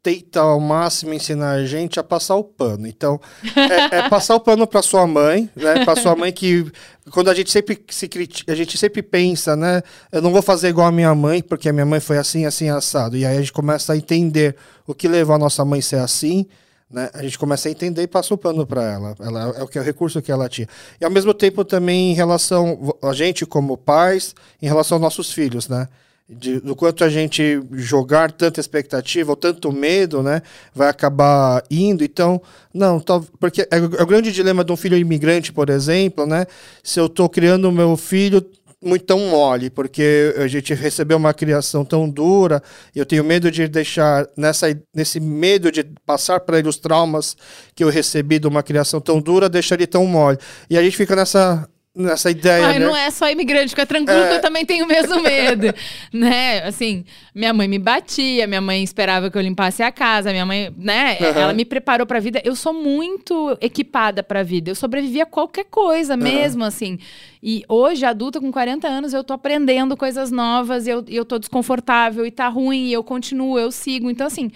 tenta 0.02 0.40
ao 0.40 0.58
máximo 0.58 1.14
ensinar 1.14 1.52
a 1.52 1.64
gente 1.64 2.00
a 2.00 2.02
passar 2.02 2.34
o 2.34 2.42
pano. 2.42 2.86
Então, 2.88 3.20
é, 3.56 3.98
é 3.98 4.08
passar 4.08 4.34
o 4.34 4.40
pano 4.40 4.66
para 4.66 4.82
sua 4.82 5.06
mãe, 5.06 5.48
né? 5.54 5.84
Para 5.84 6.00
sua 6.00 6.16
mãe 6.16 6.32
que 6.32 6.70
quando 7.10 7.30
a 7.30 7.34
gente 7.34 7.50
sempre 7.50 7.80
se 7.88 8.08
critica, 8.08 8.52
a 8.52 8.56
gente 8.56 8.76
sempre 8.76 9.00
pensa, 9.00 9.54
né? 9.54 9.80
Eu 10.10 10.20
não 10.20 10.32
vou 10.32 10.42
fazer 10.42 10.68
igual 10.68 10.88
a 10.88 10.92
minha 10.92 11.14
mãe, 11.14 11.40
porque 11.40 11.68
a 11.68 11.72
minha 11.72 11.86
mãe 11.86 12.00
foi 12.00 12.18
assim, 12.18 12.44
assim 12.44 12.68
assado. 12.68 13.16
E 13.16 13.24
aí 13.24 13.36
a 13.36 13.40
gente 13.40 13.52
começa 13.52 13.92
a 13.92 13.96
entender 13.96 14.56
o 14.86 14.94
que 14.94 15.06
levou 15.06 15.36
a 15.36 15.38
nossa 15.38 15.64
mãe 15.64 15.78
a 15.78 15.82
ser 15.82 16.00
assim, 16.00 16.46
né? 16.90 17.08
A 17.14 17.22
gente 17.22 17.38
começa 17.38 17.68
a 17.68 17.70
entender 17.70 18.02
e 18.02 18.08
passa 18.08 18.34
o 18.34 18.38
pano 18.38 18.66
para 18.66 18.82
ela. 18.82 19.14
Ela 19.20 19.54
é 19.56 19.62
o 19.62 19.68
que 19.68 19.78
é 19.78 19.80
o 19.80 19.84
recurso 19.84 20.20
que 20.20 20.32
ela 20.32 20.48
tinha. 20.48 20.66
E 21.00 21.04
ao 21.04 21.10
mesmo 21.12 21.32
tempo 21.32 21.64
também 21.64 22.10
em 22.10 22.14
relação 22.14 22.92
a 23.00 23.12
gente 23.12 23.46
como 23.46 23.78
pais, 23.78 24.34
em 24.60 24.66
relação 24.66 24.96
aos 24.96 25.02
nossos 25.02 25.32
filhos, 25.32 25.68
né? 25.68 25.86
De- 26.28 26.60
do 26.60 26.74
quanto 26.74 27.04
a 27.04 27.08
gente 27.08 27.60
jogar 27.72 28.32
tanta 28.32 28.60
expectativa 28.60 29.30
ou 29.30 29.36
tanto 29.36 29.70
medo, 29.72 30.22
né, 30.22 30.42
vai 30.74 30.88
acabar 30.88 31.62
indo. 31.70 32.02
Então, 32.04 32.40
não, 32.72 32.98
tal- 33.00 33.24
porque 33.38 33.66
é, 33.70 33.78
o 33.80 33.96
é 33.96 34.02
o 34.02 34.06
grande 34.06 34.32
dilema 34.32 34.64
de 34.64 34.72
um 34.72 34.76
filho 34.76 34.96
imigrante, 34.96 35.52
por 35.52 35.68
exemplo, 35.68 36.26
né, 36.26 36.46
se 36.82 36.98
eu 37.00 37.06
estou 37.06 37.28
criando 37.28 37.68
o 37.68 37.72
meu 37.72 37.96
filho 37.96 38.44
muito 38.84 39.04
tão 39.04 39.18
mole, 39.30 39.70
porque 39.70 40.34
a 40.36 40.48
gente 40.48 40.74
recebeu 40.74 41.16
uma 41.16 41.32
criação 41.32 41.84
tão 41.84 42.08
dura, 42.10 42.60
eu 42.96 43.06
tenho 43.06 43.22
medo 43.22 43.48
de 43.48 43.68
deixar 43.68 44.26
nessa 44.36 44.66
nesse 44.92 45.20
medo 45.20 45.70
de 45.70 45.84
passar 46.04 46.40
para 46.40 46.58
ele 46.58 46.68
os 46.68 46.78
traumas 46.78 47.36
que 47.76 47.84
eu 47.84 47.88
recebi 47.88 48.40
de 48.40 48.48
uma 48.48 48.60
criação 48.62 49.00
tão 49.00 49.20
dura, 49.20 49.48
deixar 49.48 49.76
ele 49.76 49.86
tão 49.86 50.04
mole. 50.04 50.36
E 50.68 50.76
a 50.76 50.82
gente 50.82 50.96
fica 50.96 51.14
nessa 51.14 51.68
nessa 51.94 52.30
ideia, 52.30 52.66
Ai, 52.68 52.78
né? 52.78 52.86
não 52.86 52.96
é 52.96 53.10
só 53.10 53.30
imigrante, 53.30 53.70
fica 53.70 53.84
tranquilo 53.84 54.26
que 54.26 54.34
eu 54.34 54.40
também 54.40 54.64
tenho 54.64 54.86
o 54.86 54.88
mesmo 54.88 55.20
medo, 55.20 55.74
né? 56.12 56.62
Assim, 56.64 57.04
minha 57.34 57.52
mãe 57.52 57.68
me 57.68 57.78
batia, 57.78 58.46
minha 58.46 58.62
mãe 58.62 58.82
esperava 58.82 59.30
que 59.30 59.36
eu 59.36 59.42
limpasse 59.42 59.82
a 59.82 59.92
casa, 59.92 60.30
minha 60.32 60.46
mãe, 60.46 60.72
né? 60.76 61.18
Aham. 61.20 61.40
Ela 61.40 61.52
me 61.52 61.66
preparou 61.66 62.06
pra 62.06 62.18
vida. 62.18 62.40
Eu 62.44 62.56
sou 62.56 62.72
muito 62.72 63.56
equipada 63.60 64.22
pra 64.22 64.42
vida. 64.42 64.70
Eu 64.70 64.74
sobrevivi 64.74 65.20
a 65.20 65.26
qualquer 65.26 65.64
coisa 65.64 66.16
mesmo, 66.16 66.64
assim. 66.64 66.98
E 67.42 67.62
hoje, 67.68 68.06
adulta 68.06 68.40
com 68.40 68.50
40 68.50 68.88
anos, 68.88 69.12
eu 69.12 69.22
tô 69.22 69.34
aprendendo 69.34 69.96
coisas 69.96 70.30
novas, 70.30 70.86
e 70.86 70.90
eu, 70.90 71.04
eu 71.08 71.24
tô 71.24 71.38
desconfortável 71.38 72.24
e 72.24 72.30
tá 72.30 72.48
ruim, 72.48 72.86
e 72.86 72.92
eu 72.92 73.04
continuo, 73.04 73.58
eu 73.58 73.70
sigo. 73.70 74.10
Então, 74.10 74.26
assim, 74.26 74.50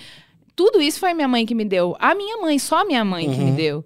tudo 0.55 0.81
isso 0.81 0.99
foi 0.99 1.13
minha 1.13 1.29
mãe 1.29 1.45
que 1.45 1.55
me 1.55 1.67
deu. 1.67 1.95
A 1.99 2.15
minha 2.15 2.39
mãe, 2.39 2.59
só 2.59 2.81
a 2.81 2.85
minha 2.85 3.05
mãe 3.05 3.31
que 3.31 3.39
me 3.39 3.51
deu. 3.51 3.85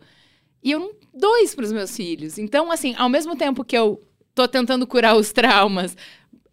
E 0.62 0.70
eu 0.70 0.78
não 0.78 0.99
dou 1.20 1.36
isso 1.38 1.54
pros 1.54 1.70
meus 1.72 1.94
filhos. 1.94 2.38
Então, 2.38 2.70
assim, 2.72 2.94
ao 2.96 3.08
mesmo 3.08 3.36
tempo 3.36 3.64
que 3.64 3.76
eu 3.76 4.00
tô 4.34 4.48
tentando 4.48 4.86
curar 4.86 5.16
os 5.16 5.30
traumas, 5.32 5.96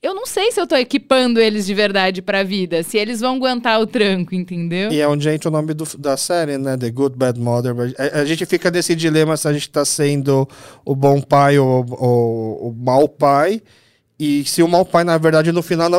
eu 0.01 0.13
não 0.13 0.25
sei 0.27 0.51
se 0.51 0.59
eu 0.61 0.67
tô 0.67 0.75
equipando 0.75 1.39
eles 1.39 1.65
de 1.65 1.73
verdade 1.73 2.21
pra 2.21 2.43
vida, 2.43 2.83
se 2.83 2.97
eles 2.97 3.19
vão 3.19 3.35
aguentar 3.37 3.79
o 3.81 3.87
tranco, 3.87 4.35
entendeu? 4.35 4.91
E 4.91 4.99
é 4.99 5.07
onde 5.07 5.27
entra 5.27 5.49
o 5.49 5.51
nome 5.51 5.73
do- 5.73 5.97
da 5.97 6.15
série, 6.15 6.57
né? 6.57 6.77
The 6.77 6.91
Good 6.91 7.15
Bad 7.17 7.39
Mother. 7.39 7.73
A, 7.97 8.19
a 8.19 8.25
gente 8.25 8.45
fica 8.45 8.69
nesse 8.69 8.95
dilema 8.95 9.35
se 9.37 9.47
a 9.47 9.53
gente 9.53 9.69
tá 9.69 9.83
sendo 9.83 10.47
o 10.85 10.95
bom 10.95 11.19
pai 11.21 11.57
ou, 11.57 11.83
ou 11.99 12.69
o 12.69 12.75
mau 12.77 13.07
pai. 13.09 13.61
E 14.19 14.43
se 14.45 14.61
o 14.63 14.67
mau 14.67 14.85
pai, 14.85 15.03
na 15.03 15.17
verdade, 15.17 15.51
no 15.51 15.61
final 15.63 15.89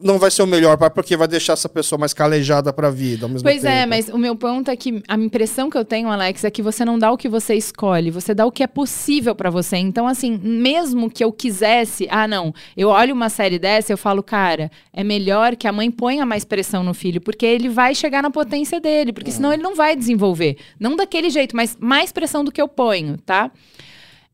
não, 0.00 0.18
vai 0.18 0.30
ser 0.30 0.42
o 0.42 0.46
melhor 0.46 0.76
porque 0.90 1.16
vai 1.16 1.26
deixar 1.26 1.54
essa 1.54 1.68
pessoa 1.68 1.98
mais 1.98 2.12
calejada 2.12 2.72
pra 2.72 2.90
vida. 2.90 3.26
Ao 3.26 3.28
mesmo 3.28 3.42
Pois 3.42 3.64
é, 3.64 3.80
tempo. 3.80 3.88
mas 3.88 4.08
o 4.08 4.18
meu 4.18 4.36
ponto 4.36 4.70
é 4.70 4.76
que 4.76 5.02
a 5.08 5.14
impressão 5.16 5.68
que 5.68 5.76
eu 5.76 5.84
tenho, 5.84 6.08
Alex, 6.08 6.44
é 6.44 6.50
que 6.50 6.62
você 6.62 6.84
não 6.84 6.98
dá 6.98 7.10
o 7.10 7.16
que 7.16 7.28
você 7.28 7.54
escolhe, 7.54 8.10
você 8.10 8.34
dá 8.34 8.46
o 8.46 8.52
que 8.52 8.62
é 8.62 8.66
possível 8.66 9.34
pra 9.34 9.50
você. 9.50 9.76
Então, 9.76 10.06
assim, 10.06 10.38
mesmo 10.42 11.10
que 11.10 11.24
eu 11.24 11.32
quisesse, 11.32 12.06
ah, 12.10 12.28
não, 12.28 12.54
eu 12.76 12.88
olho 12.88 13.14
uma 13.14 13.28
série 13.28 13.58
dessa, 13.58 13.92
eu 13.92 13.98
falo, 13.98 14.22
cara, 14.22 14.70
é 14.92 15.02
melhor 15.02 15.56
que 15.56 15.66
a 15.66 15.72
mãe 15.72 15.90
ponha 15.90 16.24
mais 16.24 16.44
pressão 16.44 16.82
no 16.84 16.94
filho, 16.94 17.20
porque 17.20 17.44
ele 17.46 17.68
vai 17.68 17.94
chegar 17.94 18.22
na 18.22 18.30
potência 18.30 18.80
dele, 18.80 19.12
porque 19.12 19.30
senão 19.32 19.52
ele 19.52 19.62
não 19.62 19.74
vai 19.74 19.96
desenvolver. 19.96 20.56
Não 20.78 20.96
daquele 20.96 21.30
jeito, 21.30 21.56
mas 21.56 21.76
mais 21.80 22.12
pressão 22.12 22.44
do 22.44 22.52
que 22.52 22.60
eu 22.62 22.68
ponho, 22.68 23.18
tá? 23.18 23.50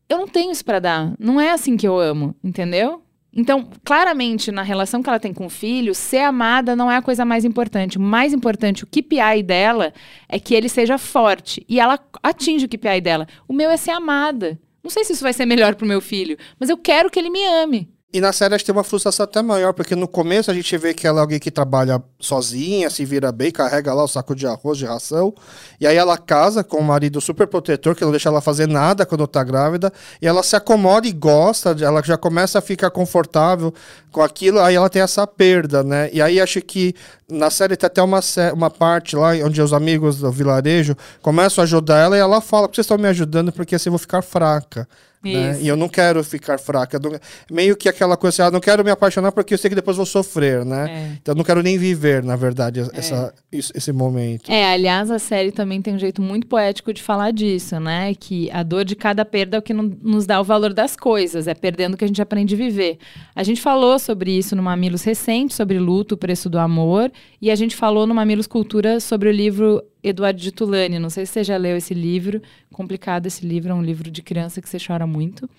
Eu 0.07 0.19
não 0.19 0.27
tenho 0.27 0.51
isso 0.51 0.63
pra 0.63 0.79
dar. 0.79 1.13
Não 1.19 1.41
é 1.41 1.49
assim 1.51 1.75
que 1.75 1.87
eu 1.87 1.99
amo, 1.99 2.35
entendeu? 2.43 3.01
Então, 3.35 3.69
claramente, 3.83 4.49
na 4.49 4.61
relação 4.61 5.03
que 5.03 5.09
ela 5.09 5.19
tem 5.19 5.33
com 5.33 5.47
o 5.47 5.49
filho, 5.49 5.93
ser 5.93 6.19
amada 6.19 6.73
não 6.73 6.89
é 6.89 6.95
a 6.95 7.01
coisa 7.01 7.25
mais 7.25 7.43
importante. 7.43 7.97
O 7.97 8.01
mais 8.01 8.31
importante, 8.31 8.85
o 8.85 8.87
KPI 8.87 9.43
dela, 9.43 9.93
é 10.29 10.39
que 10.39 10.55
ele 10.55 10.69
seja 10.69 10.97
forte. 10.97 11.65
E 11.67 11.77
ela 11.77 11.99
atinge 12.23 12.65
o 12.65 12.69
KPI 12.69 13.01
dela. 13.01 13.27
O 13.45 13.51
meu 13.51 13.69
é 13.69 13.75
ser 13.75 13.91
amada. 13.91 14.57
Não 14.81 14.89
sei 14.89 15.03
se 15.03 15.11
isso 15.11 15.23
vai 15.23 15.33
ser 15.33 15.45
melhor 15.45 15.75
pro 15.75 15.85
meu 15.85 15.99
filho, 15.99 16.37
mas 16.57 16.69
eu 16.69 16.77
quero 16.77 17.09
que 17.09 17.19
ele 17.19 17.29
me 17.29 17.43
ame. 17.43 17.89
E 18.15 18.21
na 18.21 18.31
série 18.31 18.55
a 18.55 18.57
gente 18.57 18.65
tem 18.65 18.73
uma 18.73 18.85
frustração 18.85 19.25
até 19.25 19.41
maior, 19.41 19.73
porque 19.73 19.93
no 19.93 20.07
começo 20.07 20.49
a 20.49 20.53
gente 20.53 20.77
vê 20.77 20.93
que 20.93 21.05
ela 21.05 21.19
é 21.19 21.21
alguém 21.21 21.37
que 21.37 21.51
trabalha 21.51 22.01
sozinha, 22.17 22.89
se 22.89 23.03
vira 23.03 23.29
bem, 23.29 23.51
carrega 23.51 23.93
lá 23.93 24.05
o 24.05 24.07
saco 24.07 24.33
de 24.33 24.47
arroz, 24.47 24.77
de 24.77 24.85
ração. 24.85 25.33
E 25.81 25.85
aí 25.85 25.97
ela 25.97 26.17
casa 26.17 26.63
com 26.63 26.77
um 26.77 26.81
marido 26.81 27.19
super 27.19 27.45
protetor, 27.45 27.93
que 27.93 28.05
não 28.05 28.11
deixa 28.11 28.29
ela 28.29 28.39
fazer 28.39 28.69
nada 28.69 29.05
quando 29.05 29.27
tá 29.27 29.43
grávida. 29.43 29.91
E 30.21 30.27
ela 30.27 30.43
se 30.43 30.55
acomoda 30.55 31.05
e 31.05 31.11
gosta, 31.11 31.75
ela 31.81 32.01
já 32.01 32.17
começa 32.17 32.59
a 32.59 32.61
ficar 32.61 32.89
confortável 32.89 33.73
com 34.13 34.21
aquilo, 34.21 34.61
aí 34.61 34.75
ela 34.75 34.89
tem 34.89 35.01
essa 35.01 35.27
perda, 35.27 35.83
né? 35.83 36.09
E 36.13 36.21
aí 36.21 36.39
acho 36.39 36.61
que 36.61 36.95
na 37.29 37.49
série 37.49 37.75
tem 37.75 37.85
até 37.85 38.01
uma, 38.01 38.21
uma 38.53 38.69
parte 38.69 39.17
lá 39.17 39.31
onde 39.43 39.61
os 39.61 39.73
amigos 39.73 40.19
do 40.19 40.31
vilarejo 40.31 40.95
começam 41.21 41.61
a 41.61 41.65
ajudar 41.65 41.99
ela 41.99 42.15
e 42.15 42.21
ela 42.21 42.39
fala: 42.39 42.69
"Por 42.69 42.71
que 42.71 42.75
vocês 42.77 42.85
estão 42.85 42.97
me 42.97 43.09
ajudando? 43.09 43.51
Porque 43.51 43.75
assim 43.75 43.89
eu 43.89 43.91
vou 43.91 43.99
ficar 43.99 44.21
fraca. 44.21 44.87
Né? 45.33 45.59
E 45.61 45.67
eu 45.67 45.75
não 45.75 45.87
quero 45.89 46.23
ficar 46.23 46.57
fraca. 46.59 46.99
não- 46.99 47.17
Meio 47.51 47.75
que 47.75 47.89
aquela 47.89 48.15
coisa 48.17 48.43
assim, 48.43 48.47
ah, 48.47 48.51
não 48.51 48.59
quero 48.59 48.83
me 48.83 48.91
apaixonar 48.91 49.31
porque 49.31 49.53
eu 49.53 49.57
sei 49.57 49.69
que 49.69 49.75
depois 49.75 49.97
vou 49.97 50.05
sofrer, 50.05 50.63
né? 50.65 50.89
É. 50.89 51.17
Então 51.21 51.33
eu 51.33 51.37
não 51.37 51.43
quero 51.43 51.61
nem 51.63 51.77
viver, 51.77 52.23
na 52.23 52.35
verdade, 52.35 52.81
essa, 52.93 53.33
isso- 53.51 53.71
esse 53.75 53.91
momento. 53.91 54.51
É, 54.51 54.73
aliás, 54.73 55.09
a 55.09 55.19
série 55.19 55.51
também 55.51 55.81
tem 55.81 55.93
um 55.95 55.99
jeito 55.99 56.21
muito 56.21 56.47
poético 56.47 56.93
de 56.93 57.01
falar 57.01 57.31
disso, 57.31 57.79
né? 57.79 58.13
Que 58.13 58.49
a 58.51 58.63
dor 58.63 58.83
de 58.85 58.95
cada 58.95 59.23
perda 59.25 59.57
é 59.57 59.59
o 59.59 59.61
que 59.61 59.73
não- 59.73 59.91
nos 60.01 60.25
dá 60.25 60.39
o 60.39 60.43
valor 60.43 60.73
das 60.73 60.95
coisas, 60.95 61.47
é 61.47 61.53
perdendo 61.53 61.97
que 61.97 62.03
a 62.03 62.07
gente 62.07 62.21
aprende 62.21 62.53
a 62.55 62.57
viver. 62.57 62.97
A 63.35 63.43
gente 63.43 63.61
falou 63.61 63.97
sobre 63.99 64.31
isso 64.37 64.55
no 64.55 64.63
Mamilos 64.63 65.03
recente, 65.03 65.53
sobre 65.53 65.79
luto, 65.79 66.15
o 66.15 66.17
preço 66.17 66.49
do 66.49 66.57
amor, 66.59 67.11
e 67.41 67.49
a 67.51 67.55
gente 67.55 67.75
falou 67.75 68.05
no 68.07 68.13
Mamilos 68.15 68.47
Cultura 68.47 68.99
sobre 68.99 69.29
o 69.29 69.31
livro 69.31 69.83
Eduardo 70.07 70.39
de 70.39 70.51
Tulane. 70.51 70.99
Não 70.99 71.09
sei 71.09 71.25
se 71.25 71.33
você 71.33 71.43
já 71.43 71.57
leu 71.57 71.75
esse 71.77 71.93
livro, 71.93 72.41
complicado 72.71 73.25
esse 73.25 73.45
livro, 73.45 73.71
é 73.71 73.73
um 73.73 73.83
livro 73.83 74.11
de 74.11 74.21
criança 74.21 74.61
que 74.61 74.69
você 74.69 74.77
chora 74.77 75.07
muito. 75.07 75.49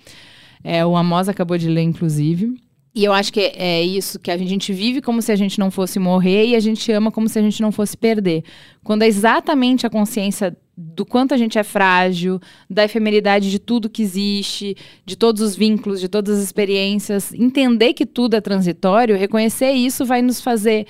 É, 0.62 0.84
o 0.84 0.96
Amos 0.96 1.28
acabou 1.28 1.58
de 1.58 1.68
ler, 1.68 1.82
inclusive. 1.82 2.56
E 2.94 3.04
eu 3.04 3.12
acho 3.12 3.30
que 3.30 3.40
é 3.40 3.82
isso, 3.82 4.18
que 4.18 4.30
a 4.30 4.38
gente 4.38 4.72
vive 4.72 5.02
como 5.02 5.20
se 5.20 5.30
a 5.30 5.36
gente 5.36 5.58
não 5.58 5.70
fosse 5.70 5.98
morrer 5.98 6.46
e 6.46 6.56
a 6.56 6.60
gente 6.60 6.90
ama 6.90 7.12
como 7.12 7.28
se 7.28 7.38
a 7.38 7.42
gente 7.42 7.60
não 7.60 7.70
fosse 7.70 7.94
perder. 7.94 8.42
Quando 8.82 9.02
é 9.02 9.06
exatamente 9.06 9.86
a 9.86 9.90
consciência 9.90 10.56
do 10.74 11.04
quanto 11.04 11.34
a 11.34 11.36
gente 11.36 11.58
é 11.58 11.62
frágil, 11.62 12.40
da 12.70 12.84
efemeridade 12.84 13.50
de 13.50 13.58
tudo 13.58 13.90
que 13.90 14.02
existe, 14.02 14.74
de 15.04 15.14
todos 15.14 15.42
os 15.42 15.54
vínculos, 15.54 16.00
de 16.00 16.08
todas 16.08 16.38
as 16.38 16.44
experiências, 16.44 17.34
entender 17.34 17.92
que 17.92 18.06
tudo 18.06 18.34
é 18.34 18.40
transitório, 18.40 19.16
reconhecer 19.16 19.72
isso 19.72 20.06
vai 20.06 20.22
nos 20.22 20.40
fazer, 20.40 20.86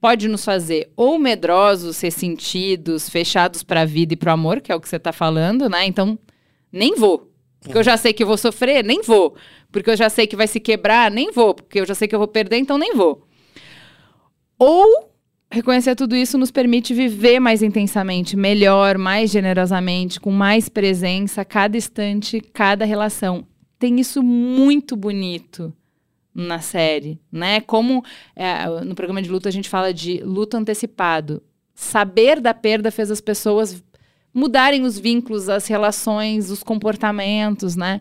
pode 0.00 0.28
nos 0.28 0.44
fazer 0.44 0.90
ou 0.96 1.18
medrosos, 1.18 2.00
ressentidos, 2.00 3.08
fechados 3.08 3.62
para 3.62 3.82
a 3.82 3.84
vida 3.84 4.14
e 4.14 4.16
para 4.16 4.30
o 4.30 4.34
amor, 4.34 4.60
que 4.60 4.70
é 4.70 4.74
o 4.74 4.80
que 4.80 4.88
você 4.88 4.96
está 4.96 5.12
falando, 5.12 5.68
né? 5.68 5.86
Então, 5.86 6.18
nem 6.70 6.94
vou. 6.94 7.32
Porque 7.60 7.78
eu 7.78 7.82
já 7.82 7.96
sei 7.96 8.12
que 8.12 8.22
eu 8.22 8.26
vou 8.26 8.36
sofrer, 8.36 8.84
nem 8.84 9.02
vou. 9.02 9.34
Porque 9.72 9.90
eu 9.90 9.96
já 9.96 10.08
sei 10.08 10.26
que 10.26 10.36
vai 10.36 10.46
se 10.46 10.60
quebrar, 10.60 11.10
nem 11.10 11.32
vou. 11.32 11.54
Porque 11.54 11.80
eu 11.80 11.86
já 11.86 11.94
sei 11.94 12.06
que 12.06 12.14
eu 12.14 12.18
vou 12.18 12.28
perder, 12.28 12.58
então 12.58 12.78
nem 12.78 12.94
vou. 12.94 13.26
Ou 14.58 15.10
reconhecer 15.50 15.94
tudo 15.94 16.14
isso 16.14 16.38
nos 16.38 16.50
permite 16.50 16.94
viver 16.94 17.40
mais 17.40 17.62
intensamente, 17.62 18.36
melhor, 18.36 18.98
mais 18.98 19.30
generosamente, 19.30 20.20
com 20.20 20.30
mais 20.30 20.68
presença, 20.68 21.44
cada 21.44 21.76
instante, 21.76 22.40
cada 22.40 22.84
relação. 22.84 23.46
Tem 23.78 23.98
isso 24.00 24.22
muito 24.22 24.96
bonito 24.96 25.72
na 26.36 26.60
série, 26.60 27.18
né? 27.32 27.62
Como 27.62 28.04
é, 28.34 28.68
no 28.84 28.94
programa 28.94 29.22
de 29.22 29.30
luta 29.30 29.48
a 29.48 29.52
gente 29.52 29.70
fala 29.70 29.92
de 29.92 30.18
luto 30.18 30.56
antecipado. 30.56 31.42
Saber 31.74 32.40
da 32.40 32.52
perda 32.52 32.90
fez 32.90 33.10
as 33.10 33.20
pessoas 33.20 33.82
mudarem 34.34 34.82
os 34.82 34.98
vínculos, 34.98 35.48
as 35.48 35.66
relações, 35.66 36.50
os 36.50 36.62
comportamentos, 36.62 37.74
né? 37.74 38.00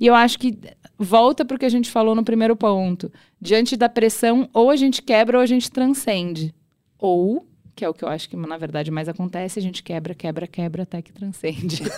E 0.00 0.06
eu 0.06 0.14
acho 0.14 0.38
que 0.38 0.58
volta 0.98 1.44
para 1.44 1.56
o 1.56 1.58
que 1.58 1.66
a 1.66 1.70
gente 1.70 1.90
falou 1.90 2.14
no 2.14 2.24
primeiro 2.24 2.56
ponto. 2.56 3.12
Diante 3.38 3.76
da 3.76 3.88
pressão, 3.88 4.48
ou 4.52 4.70
a 4.70 4.76
gente 4.76 5.02
quebra 5.02 5.36
ou 5.36 5.42
a 5.42 5.46
gente 5.46 5.70
transcende. 5.70 6.54
Ou, 6.98 7.46
que 7.74 7.84
é 7.84 7.88
o 7.88 7.94
que 7.94 8.04
eu 8.04 8.08
acho 8.08 8.28
que 8.28 8.36
na 8.36 8.56
verdade 8.56 8.90
mais 8.90 9.08
acontece, 9.08 9.58
a 9.58 9.62
gente 9.62 9.82
quebra, 9.82 10.14
quebra, 10.14 10.46
quebra 10.46 10.82
até 10.84 11.02
que 11.02 11.12
transcende. 11.12 11.82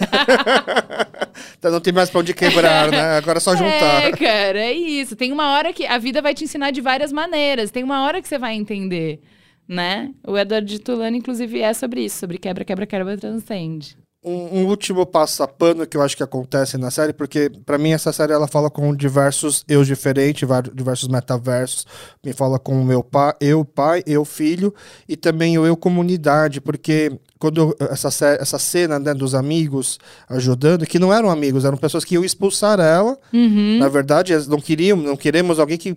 Então 1.58 1.70
não 1.70 1.80
tem 1.80 1.92
mais 1.92 2.08
pra 2.10 2.20
onde 2.20 2.34
quebrar, 2.34 2.90
né? 2.90 3.16
Agora 3.16 3.38
é 3.38 3.40
só 3.40 3.54
juntar. 3.54 4.04
É, 4.04 4.12
cara, 4.12 4.58
é 4.58 4.72
isso. 4.72 5.16
Tem 5.16 5.32
uma 5.32 5.52
hora 5.52 5.72
que 5.72 5.84
a 5.86 5.98
vida 5.98 6.22
vai 6.22 6.34
te 6.34 6.44
ensinar 6.44 6.70
de 6.70 6.80
várias 6.80 7.12
maneiras. 7.12 7.70
Tem 7.70 7.84
uma 7.84 8.04
hora 8.04 8.22
que 8.22 8.28
você 8.28 8.38
vai 8.38 8.54
entender, 8.54 9.20
né? 9.68 10.12
O 10.26 10.36
Edward 10.36 10.66
de 10.66 10.78
Tulane, 10.80 11.18
inclusive, 11.18 11.60
é 11.60 11.72
sobre 11.74 12.04
isso, 12.04 12.18
sobre 12.18 12.38
quebra, 12.38 12.64
quebra, 12.64 12.86
quebra, 12.86 13.16
transcende. 13.16 13.96
Um, 14.26 14.58
um 14.58 14.66
último 14.66 15.06
passapano 15.06 15.86
que 15.86 15.96
eu 15.96 16.02
acho 16.02 16.16
que 16.16 16.22
acontece 16.22 16.76
na 16.76 16.90
série, 16.90 17.12
porque 17.12 17.48
pra 17.64 17.78
mim 17.78 17.92
essa 17.92 18.12
série 18.12 18.32
ela 18.32 18.48
fala 18.48 18.68
com 18.68 18.92
diversos 18.92 19.64
eu 19.68 19.84
diferentes, 19.84 20.48
diversos 20.74 21.08
metaversos. 21.08 21.86
Me 22.24 22.32
fala 22.32 22.58
com 22.58 22.80
o 22.80 22.84
meu 22.84 23.04
pai, 23.04 23.34
eu 23.40 23.64
pai, 23.64 24.02
eu 24.04 24.24
filho 24.24 24.74
e 25.08 25.16
também 25.16 25.56
o 25.58 25.64
eu 25.64 25.76
comunidade, 25.76 26.60
porque 26.60 27.12
quando 27.38 27.76
essa, 27.78 28.08
essa 28.40 28.58
cena 28.58 28.98
né, 28.98 29.14
dos 29.14 29.32
amigos 29.32 29.98
ajudando, 30.28 30.86
que 30.86 30.98
não 30.98 31.12
eram 31.12 31.30
amigos, 31.30 31.64
eram 31.64 31.76
pessoas 31.76 32.04
que 32.04 32.14
iam 32.14 32.24
expulsar 32.24 32.80
ela. 32.80 33.16
Uhum. 33.32 33.78
Na 33.78 33.88
verdade, 33.88 34.32
eles 34.32 34.48
não 34.48 34.60
queriam, 34.60 34.96
não 34.96 35.16
queremos 35.16 35.60
alguém 35.60 35.78
que 35.78 35.96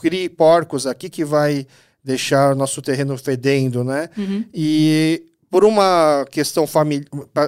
crie 0.00 0.28
porcos 0.28 0.86
aqui 0.86 1.10
que 1.10 1.24
vai 1.24 1.66
deixar 2.04 2.54
nosso 2.54 2.80
terreno 2.80 3.16
fedendo, 3.18 3.84
né? 3.84 4.08
Uhum. 4.16 4.44
E 4.54 5.27
por 5.50 5.64
uma 5.64 6.26
questão 6.30 6.66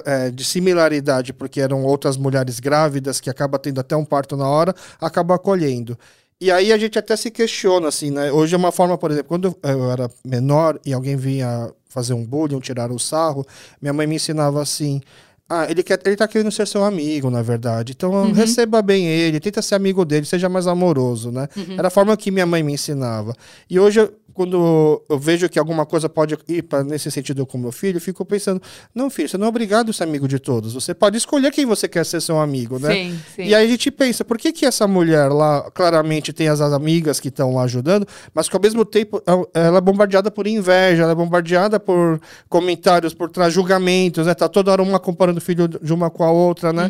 eh, 0.05 0.31
de 0.31 0.43
similaridade, 0.43 1.33
porque 1.33 1.61
eram 1.61 1.83
outras 1.83 2.17
mulheres 2.17 2.59
grávidas 2.59 3.19
que 3.19 3.29
acaba 3.29 3.59
tendo 3.59 3.79
até 3.79 3.95
um 3.95 4.05
parto 4.05 4.35
na 4.35 4.47
hora, 4.47 4.73
acaba 4.99 5.35
acolhendo. 5.35 5.97
E 6.39 6.49
aí 6.51 6.73
a 6.73 6.77
gente 6.77 6.97
até 6.97 7.15
se 7.15 7.29
questiona, 7.29 7.87
assim, 7.87 8.09
né? 8.09 8.31
Hoje 8.31 8.55
é 8.55 8.57
uma 8.57 8.71
forma, 8.71 8.97
por 8.97 9.11
exemplo, 9.11 9.27
quando 9.27 9.55
eu 9.61 9.91
era 9.91 10.09
menor 10.25 10.79
e 10.83 10.91
alguém 10.91 11.15
vinha 11.15 11.71
fazer 11.87 12.13
um 12.13 12.25
bullying, 12.25 12.59
tirar 12.59 12.91
o 12.91 12.97
sarro, 12.97 13.45
minha 13.81 13.93
mãe 13.93 14.07
me 14.07 14.15
ensinava 14.15 14.61
assim. 14.61 15.01
Ah, 15.47 15.69
ele, 15.69 15.83
quer, 15.83 15.99
ele 16.05 16.15
tá 16.15 16.25
querendo 16.29 16.49
ser 16.49 16.65
seu 16.65 16.81
amigo, 16.83 17.29
na 17.29 17.41
verdade. 17.41 17.91
Então, 17.91 18.31
receba 18.31 18.81
bem 18.81 19.05
ele, 19.05 19.37
tenta 19.39 19.61
ser 19.61 19.75
amigo 19.75 20.05
dele, 20.05 20.25
seja 20.25 20.47
mais 20.47 20.65
amoroso, 20.65 21.29
né? 21.29 21.47
Era 21.77 21.89
a 21.89 21.91
forma 21.91 22.15
que 22.15 22.31
minha 22.31 22.45
mãe 22.45 22.63
me 22.63 22.71
ensinava. 22.73 23.35
E 23.69 23.77
hoje, 23.77 23.99
eu- 23.99 24.13
quando 24.33 25.01
eu 25.09 25.19
vejo 25.19 25.47
que 25.49 25.57
alguma 25.59 25.85
coisa 25.85 26.07
pode 26.09 26.37
ir 26.47 26.63
para 26.63 26.83
nesse 26.83 27.09
sentido 27.11 27.45
com 27.45 27.57
meu 27.57 27.71
filho, 27.71 27.97
eu 27.97 28.01
fico 28.01 28.23
pensando, 28.25 28.61
não, 28.93 29.09
filho, 29.09 29.27
você 29.29 29.37
não 29.37 29.45
é 29.45 29.49
obrigado 29.49 29.89
a 29.89 29.93
ser 29.93 30.03
amigo 30.03 30.27
de 30.27 30.39
todos. 30.39 30.73
Você 30.73 30.93
pode 30.93 31.17
escolher 31.17 31.51
quem 31.51 31.65
você 31.65 31.87
quer 31.87 32.05
ser 32.05 32.21
seu 32.21 32.39
amigo, 32.39 32.79
né? 32.79 32.93
Sim, 32.93 33.19
sim. 33.35 33.43
E 33.43 33.55
aí 33.55 33.65
a 33.65 33.69
gente 33.69 33.89
pensa, 33.91 34.23
por 34.25 34.37
que, 34.37 34.51
que 34.51 34.65
essa 34.65 34.87
mulher 34.87 35.29
lá 35.29 35.69
claramente 35.71 36.31
tem 36.33 36.47
as 36.47 36.61
amigas 36.61 37.19
que 37.19 37.27
estão 37.29 37.53
lá 37.53 37.63
ajudando, 37.63 38.07
mas 38.33 38.47
que 38.49 38.55
ao 38.55 38.61
mesmo 38.61 38.83
tempo 38.85 39.21
ela- 39.25 39.47
ela 39.53 39.77
é 39.77 39.81
bombardeada 39.81 40.31
por 40.31 40.47
inveja, 40.47 41.03
ela 41.03 41.11
é 41.11 41.15
bombardeada 41.15 41.79
por 41.79 42.19
comentários, 42.49 43.13
por 43.13 43.29
julgamentos, 43.49 44.25
né? 44.27 44.33
Tá 44.33 44.47
toda 44.47 44.71
hora 44.71 44.81
uma 44.81 44.99
comparando 44.99 45.37
o 45.39 45.41
filho 45.41 45.67
de 45.67 45.93
uma 45.93 46.09
com 46.09 46.23
a 46.23 46.31
outra, 46.31 46.71
né? 46.73 46.89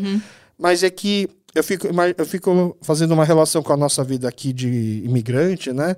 Mas 0.57 0.83
é 0.83 0.89
que 0.89 1.27
eu 1.53 1.63
fico, 1.63 1.87
eu 2.17 2.25
fico 2.25 2.77
fazendo 2.81 3.13
uma 3.13 3.25
relação 3.25 3.61
com 3.61 3.73
a 3.73 3.77
nossa 3.77 4.03
vida 4.03 4.27
aqui 4.27 4.53
de 4.53 5.01
imigrante, 5.03 5.73
né? 5.73 5.95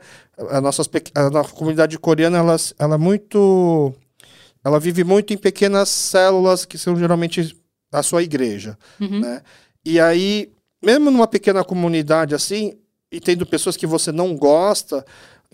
A 0.50 0.60
nossa, 0.60 0.82
a 1.14 1.30
nossa 1.30 1.54
comunidade 1.54 1.98
coreana, 2.00 2.38
ela, 2.38 2.56
ela 2.80 2.96
é 2.96 2.98
muito... 2.98 3.94
Ela 4.64 4.80
vive 4.80 5.04
muito 5.04 5.34
em 5.34 5.38
pequenas 5.38 5.90
células 5.90 6.64
que 6.64 6.78
são 6.78 6.96
geralmente 6.96 7.56
a 7.92 8.02
sua 8.02 8.24
igreja, 8.24 8.78
né? 9.20 9.42
E 9.86 10.00
aí, 10.00 10.52
mesmo 10.82 11.12
numa 11.12 11.28
pequena 11.28 11.64
comunidade 11.64 12.34
assim, 12.34 12.74
e 13.12 13.20
tendo 13.20 13.46
pessoas 13.46 13.76
que 13.76 13.86
você 13.86 14.12
não 14.12 14.36
gosta, 14.36 15.06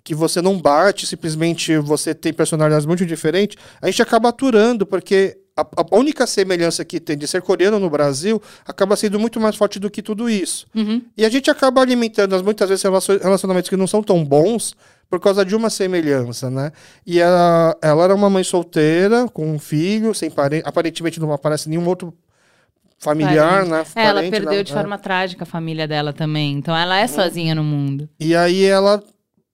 que 0.03 0.13
você 0.13 0.41
não 0.41 0.61
bate, 0.61 1.07
simplesmente 1.07 1.75
você 1.77 2.13
tem 2.13 2.31
personalidades 2.31 2.85
muito 2.85 3.05
diferentes, 3.05 3.57
a 3.81 3.87
gente 3.87 4.01
acaba 4.01 4.29
aturando, 4.29 4.85
porque 4.85 5.38
a, 5.61 5.83
a 5.93 5.95
única 5.97 6.25
semelhança 6.27 6.83
que 6.85 6.99
tem 6.99 7.17
de 7.17 7.27
ser 7.27 7.41
coreano 7.41 7.79
no 7.79 7.89
Brasil 7.89 8.41
acaba 8.65 8.95
sendo 8.95 9.19
muito 9.19 9.39
mais 9.39 9.55
forte 9.55 9.79
do 9.79 9.89
que 9.89 10.01
tudo 10.01 10.29
isso. 10.29 10.65
Uhum. 10.75 11.01
E 11.17 11.25
a 11.25 11.29
gente 11.29 11.49
acaba 11.51 11.81
alimentando 11.81 12.35
as- 12.35 12.41
muitas 12.41 12.69
vezes 12.69 12.83
relacionamentos 12.83 13.69
que 13.69 13.77
não 13.77 13.87
são 13.87 14.01
tão 14.03 14.23
bons 14.23 14.75
por 15.09 15.19
causa 15.19 15.43
de 15.43 15.55
uma 15.55 15.69
semelhança, 15.71 16.49
né? 16.51 16.71
E 17.05 17.19
ela, 17.19 17.75
ela 17.81 18.03
era 18.03 18.13
uma 18.15 18.29
mãe 18.29 18.43
solteira, 18.43 19.27
com 19.27 19.51
um 19.51 19.57
filho, 19.57 20.13
sem 20.13 20.29
parente, 20.29 20.63
aparentemente 20.67 21.19
não 21.19 21.33
aparece 21.33 21.67
nenhum 21.67 21.87
outro 21.87 22.13
familiar, 22.97 23.65
né? 23.65 23.83
É, 23.95 24.03
ela 24.03 24.15
Parente, 24.15 24.31
perdeu 24.31 24.57
né? 24.57 24.63
de 24.63 24.73
forma 24.73 24.97
trágica 24.97 25.43
a 25.43 25.47
família 25.47 25.87
dela 25.87 26.13
também. 26.13 26.53
Então 26.53 26.75
ela 26.75 26.97
é 26.97 27.07
sozinha 27.07 27.55
no 27.55 27.63
mundo. 27.63 28.09
E 28.19 28.35
aí 28.35 28.63
ela 28.65 29.01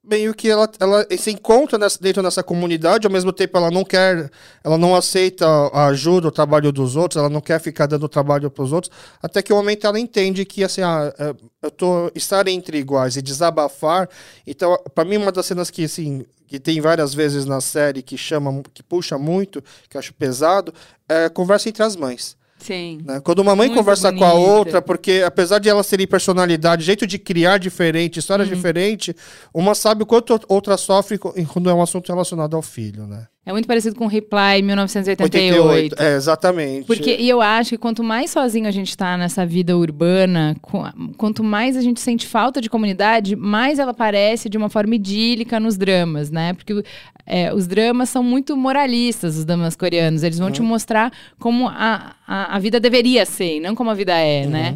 meio 0.08 0.34
que 0.34 0.50
ela, 0.50 0.70
ela 0.80 1.06
se 1.18 1.32
encontra 1.32 1.78
nessa- 1.78 2.00
dentro 2.00 2.22
dessa 2.22 2.44
comunidade, 2.44 3.08
ao 3.08 3.12
mesmo 3.14 3.34
tempo 3.34 3.58
ela 3.58 3.72
não 3.72 3.84
quer, 3.84 4.30
ela 4.64 4.78
não 4.78 4.96
aceita 4.96 5.46
a 5.48 5.88
ajuda, 5.88 6.28
o 6.28 6.32
trabalho 6.32 6.72
dos 6.72 6.96
outros, 6.96 7.18
ela 7.20 7.30
não 7.30 7.42
quer 7.42 7.60
ficar 7.60 7.86
dando 7.88 8.08
trabalho 8.08 8.50
para 8.52 8.64
os 8.64 8.72
outros, 8.72 8.92
até 9.22 9.42
que 9.42 9.52
o 9.52 9.56
momento 9.56 9.88
ela 9.88 10.00
entende 10.00 10.46
que 10.46 10.64
assim, 10.64 10.82
ah, 10.82 11.14
é, 11.18 11.34
eu 11.62 11.72
tô 11.72 12.12
estar 12.14 12.48
entre 12.48 12.78
iguais 12.78 13.16
e 13.18 13.22
desabafar. 13.22 14.08
Então, 14.46 14.78
para 14.94 15.06
mim 15.06 15.18
uma 15.18 15.32
das 15.32 15.46
cenas 15.46 15.70
que 15.70 15.84
assim, 15.86 16.26
que 16.48 16.60
tem 16.60 16.80
várias 16.80 17.14
vezes 17.14 17.46
na 17.46 17.60
série 17.60 18.02
que 18.04 18.18
chama, 18.18 18.62
que 18.74 18.84
puxa 18.84 19.18
muito, 19.18 19.64
que 19.90 19.98
acho 19.98 20.14
pesado, 20.14 20.74
é 21.10 21.30
conversa 21.30 21.70
entre 21.70 21.84
as 21.84 21.96
mães. 21.96 22.38
Sim. 22.66 23.00
né? 23.06 23.20
Quando 23.22 23.40
uma 23.40 23.56
mãe 23.56 23.68
Muito 23.68 23.78
conversa 23.80 24.12
com 24.12 24.24
a 24.26 24.32
bonita. 24.32 24.52
outra, 24.52 24.82
porque 24.82 25.22
apesar 25.26 25.60
de 25.60 25.70
elas 25.70 25.88
terem 25.88 26.08
personalidade, 26.08 26.84
jeito 26.84 27.06
de 27.06 27.18
criar 27.20 27.58
diferente, 27.60 28.20
histórias 28.20 28.48
Uhum. 28.50 28.56
diferentes, 28.56 29.14
uma 29.54 29.76
sabe 29.76 30.04
o 30.04 30.06
quanto 30.06 30.40
outra 30.48 30.78
sofre 30.78 31.18
quando 31.18 31.70
é 31.70 31.74
um 31.74 31.82
assunto 31.82 32.08
relacionado 32.12 32.56
ao 32.56 32.62
filho, 32.62 33.06
né? 33.06 33.28
É 33.46 33.52
muito 33.52 33.68
parecido 33.68 33.96
com 33.96 34.08
Reply 34.08 34.64
1988. 34.64 35.96
É, 36.02 36.16
exatamente. 36.16 36.86
Porque 36.88 37.16
e 37.20 37.30
eu 37.30 37.42
acho 37.42 37.72
que 37.72 37.78
quanto 37.78 38.04
mais 38.04 38.32
sozinho 38.32 38.68
a 38.68 38.72
gente 38.72 38.98
tá 38.98 39.16
nessa 39.18 39.46
vida 39.46 39.78
urbana, 39.78 40.56
qu- 40.62 41.14
quanto 41.16 41.44
mais 41.44 41.78
a 41.78 41.82
gente 41.82 42.00
sente 42.00 42.26
falta 42.26 42.60
de 42.60 42.70
comunidade, 42.70 43.36
mais 43.36 43.78
ela 43.78 43.92
aparece 43.92 44.50
de 44.50 44.58
uma 44.58 44.68
forma 44.68 44.96
idílica 44.96 45.60
nos 45.60 45.78
dramas, 45.78 46.32
né? 46.32 46.54
Porque 46.54 46.84
é, 47.26 47.54
os 47.54 47.68
dramas 47.68 48.10
são 48.10 48.24
muito 48.24 48.58
moralistas, 48.58 49.38
os 49.38 49.46
dramas 49.46 49.76
coreanos. 49.76 50.24
Eles 50.24 50.40
vão 50.40 50.50
te 50.50 50.62
mostrar 50.64 51.12
como 51.40 51.68
a, 51.68 52.16
a, 52.28 52.56
a 52.56 52.60
vida 52.60 52.80
deveria 52.80 53.26
ser, 53.26 53.60
não 53.60 53.76
como 53.76 53.92
a 53.92 53.94
vida 53.94 54.14
é, 54.18 54.48
né? 54.48 54.76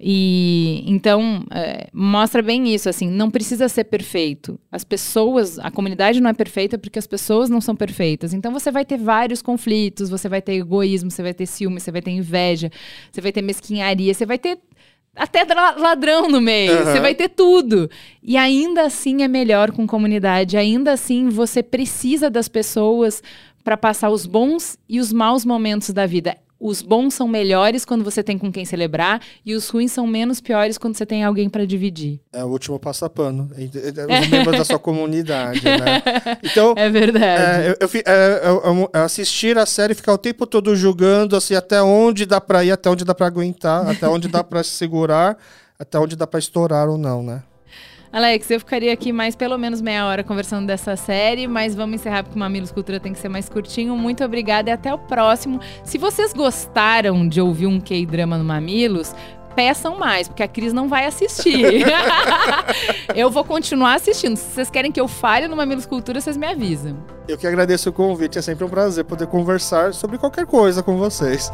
E 0.00 0.84
então 0.86 1.44
é, 1.50 1.88
mostra 1.92 2.40
bem 2.40 2.72
isso, 2.72 2.88
assim, 2.88 3.10
não 3.10 3.30
precisa 3.30 3.68
ser 3.68 3.84
perfeito. 3.84 4.58
As 4.70 4.84
pessoas, 4.84 5.58
a 5.58 5.70
comunidade 5.70 6.20
não 6.20 6.30
é 6.30 6.32
perfeita 6.32 6.78
porque 6.78 6.98
as 6.98 7.06
pessoas 7.06 7.50
não 7.50 7.60
são 7.60 7.74
perfeitas. 7.74 8.32
Então 8.32 8.52
você 8.52 8.70
vai 8.70 8.84
ter 8.84 8.96
vários 8.96 9.42
conflitos, 9.42 10.08
você 10.08 10.28
vai 10.28 10.40
ter 10.40 10.54
egoísmo, 10.54 11.10
você 11.10 11.22
vai 11.22 11.34
ter 11.34 11.46
ciúme, 11.46 11.80
você 11.80 11.90
vai 11.90 12.00
ter 12.00 12.12
inveja, 12.12 12.70
você 13.10 13.20
vai 13.20 13.32
ter 13.32 13.42
mesquinharia, 13.42 14.14
você 14.14 14.24
vai 14.24 14.38
ter 14.38 14.58
até 15.16 15.42
ladrão 15.76 16.28
no 16.28 16.40
meio, 16.40 16.72
Aham. 16.72 16.92
você 16.92 17.00
vai 17.00 17.14
ter 17.14 17.28
tudo. 17.28 17.90
E 18.22 18.36
ainda 18.36 18.82
assim 18.82 19.22
é 19.22 19.28
melhor 19.28 19.72
com 19.72 19.84
comunidade, 19.84 20.56
ainda 20.56 20.92
assim 20.92 21.28
você 21.28 21.60
precisa 21.60 22.30
das 22.30 22.46
pessoas 22.46 23.20
para 23.64 23.76
passar 23.76 24.10
os 24.10 24.26
bons 24.26 24.78
e 24.88 25.00
os 25.00 25.12
maus 25.12 25.44
momentos 25.44 25.90
da 25.90 26.06
vida. 26.06 26.36
Os 26.60 26.82
bons 26.82 27.14
são 27.14 27.28
melhores 27.28 27.84
quando 27.84 28.02
você 28.02 28.20
tem 28.22 28.36
com 28.36 28.50
quem 28.50 28.64
celebrar 28.64 29.20
e 29.46 29.54
os 29.54 29.68
ruins 29.68 29.92
são 29.92 30.06
menos 30.06 30.40
piores 30.40 30.76
quando 30.76 30.96
você 30.96 31.06
tem 31.06 31.22
alguém 31.22 31.48
para 31.48 31.64
dividir. 31.64 32.20
É 32.32 32.44
o 32.44 32.48
último 32.48 32.78
passapano. 32.80 33.48
É 33.56 33.62
Os 34.22 34.28
membros 34.28 34.58
da 34.58 34.64
sua 34.64 34.78
comunidade, 34.78 35.62
né? 35.64 36.02
Então, 36.42 36.74
É 36.76 36.90
verdade. 36.90 37.42
É, 37.68 37.70
eu, 37.70 37.76
eu 37.80 38.02
é, 38.04 38.40
eu- 38.48 38.62
eu- 38.64 38.90
assistir 38.92 39.56
a 39.56 39.66
série 39.66 39.92
e 39.92 39.96
ficar 39.96 40.12
o 40.12 40.18
tempo 40.18 40.46
todo 40.46 40.74
julgando 40.74 41.36
assim, 41.36 41.54
até 41.54 41.80
onde 41.80 42.26
dá 42.26 42.40
pra 42.40 42.64
ir, 42.64 42.72
até 42.72 42.90
onde 42.90 43.04
dá 43.04 43.14
pra 43.14 43.26
aguentar, 43.28 43.88
até 43.88 44.08
onde 44.08 44.26
dá 44.28 44.42
pra 44.42 44.62
se 44.64 44.70
segurar, 44.70 45.36
até 45.78 45.98
onde 45.98 46.16
dá 46.16 46.26
pra 46.26 46.40
estourar 46.40 46.88
ou 46.88 46.98
não, 46.98 47.22
né? 47.22 47.42
Alex, 48.12 48.50
eu 48.50 48.58
ficaria 48.58 48.92
aqui 48.92 49.12
mais 49.12 49.36
pelo 49.36 49.58
menos 49.58 49.80
meia 49.82 50.06
hora 50.06 50.24
conversando 50.24 50.66
dessa 50.66 50.96
série, 50.96 51.46
mas 51.46 51.74
vamos 51.74 51.96
encerrar 51.96 52.22
porque 52.22 52.36
o 52.36 52.38
Mamilos 52.38 52.70
Cultura 52.70 52.98
tem 52.98 53.12
que 53.12 53.18
ser 53.18 53.28
mais 53.28 53.48
curtinho. 53.48 53.96
Muito 53.96 54.24
obrigada 54.24 54.70
e 54.70 54.72
até 54.72 54.92
o 54.92 54.98
próximo. 54.98 55.60
Se 55.84 55.98
vocês 55.98 56.32
gostaram 56.32 57.28
de 57.28 57.40
ouvir 57.40 57.66
um 57.66 57.78
K-drama 57.78 58.38
no 58.38 58.44
Mamilos, 58.44 59.14
peçam 59.54 59.98
mais, 59.98 60.28
porque 60.28 60.42
a 60.42 60.48
Cris 60.48 60.72
não 60.72 60.88
vai 60.88 61.04
assistir. 61.04 61.84
eu 63.14 63.30
vou 63.30 63.44
continuar 63.44 63.94
assistindo. 63.94 64.36
Se 64.36 64.54
vocês 64.54 64.70
querem 64.70 64.90
que 64.90 65.00
eu 65.00 65.08
fale 65.08 65.48
no 65.48 65.56
Mamilos 65.56 65.84
Cultura, 65.84 66.20
vocês 66.20 66.36
me 66.36 66.46
avisam. 66.46 66.96
Eu 67.26 67.36
que 67.36 67.46
agradeço 67.46 67.90
o 67.90 67.92
convite, 67.92 68.38
é 68.38 68.42
sempre 68.42 68.64
um 68.64 68.68
prazer 68.68 69.04
poder 69.04 69.26
conversar 69.26 69.92
sobre 69.92 70.16
qualquer 70.16 70.46
coisa 70.46 70.82
com 70.82 70.96
vocês. 70.96 71.52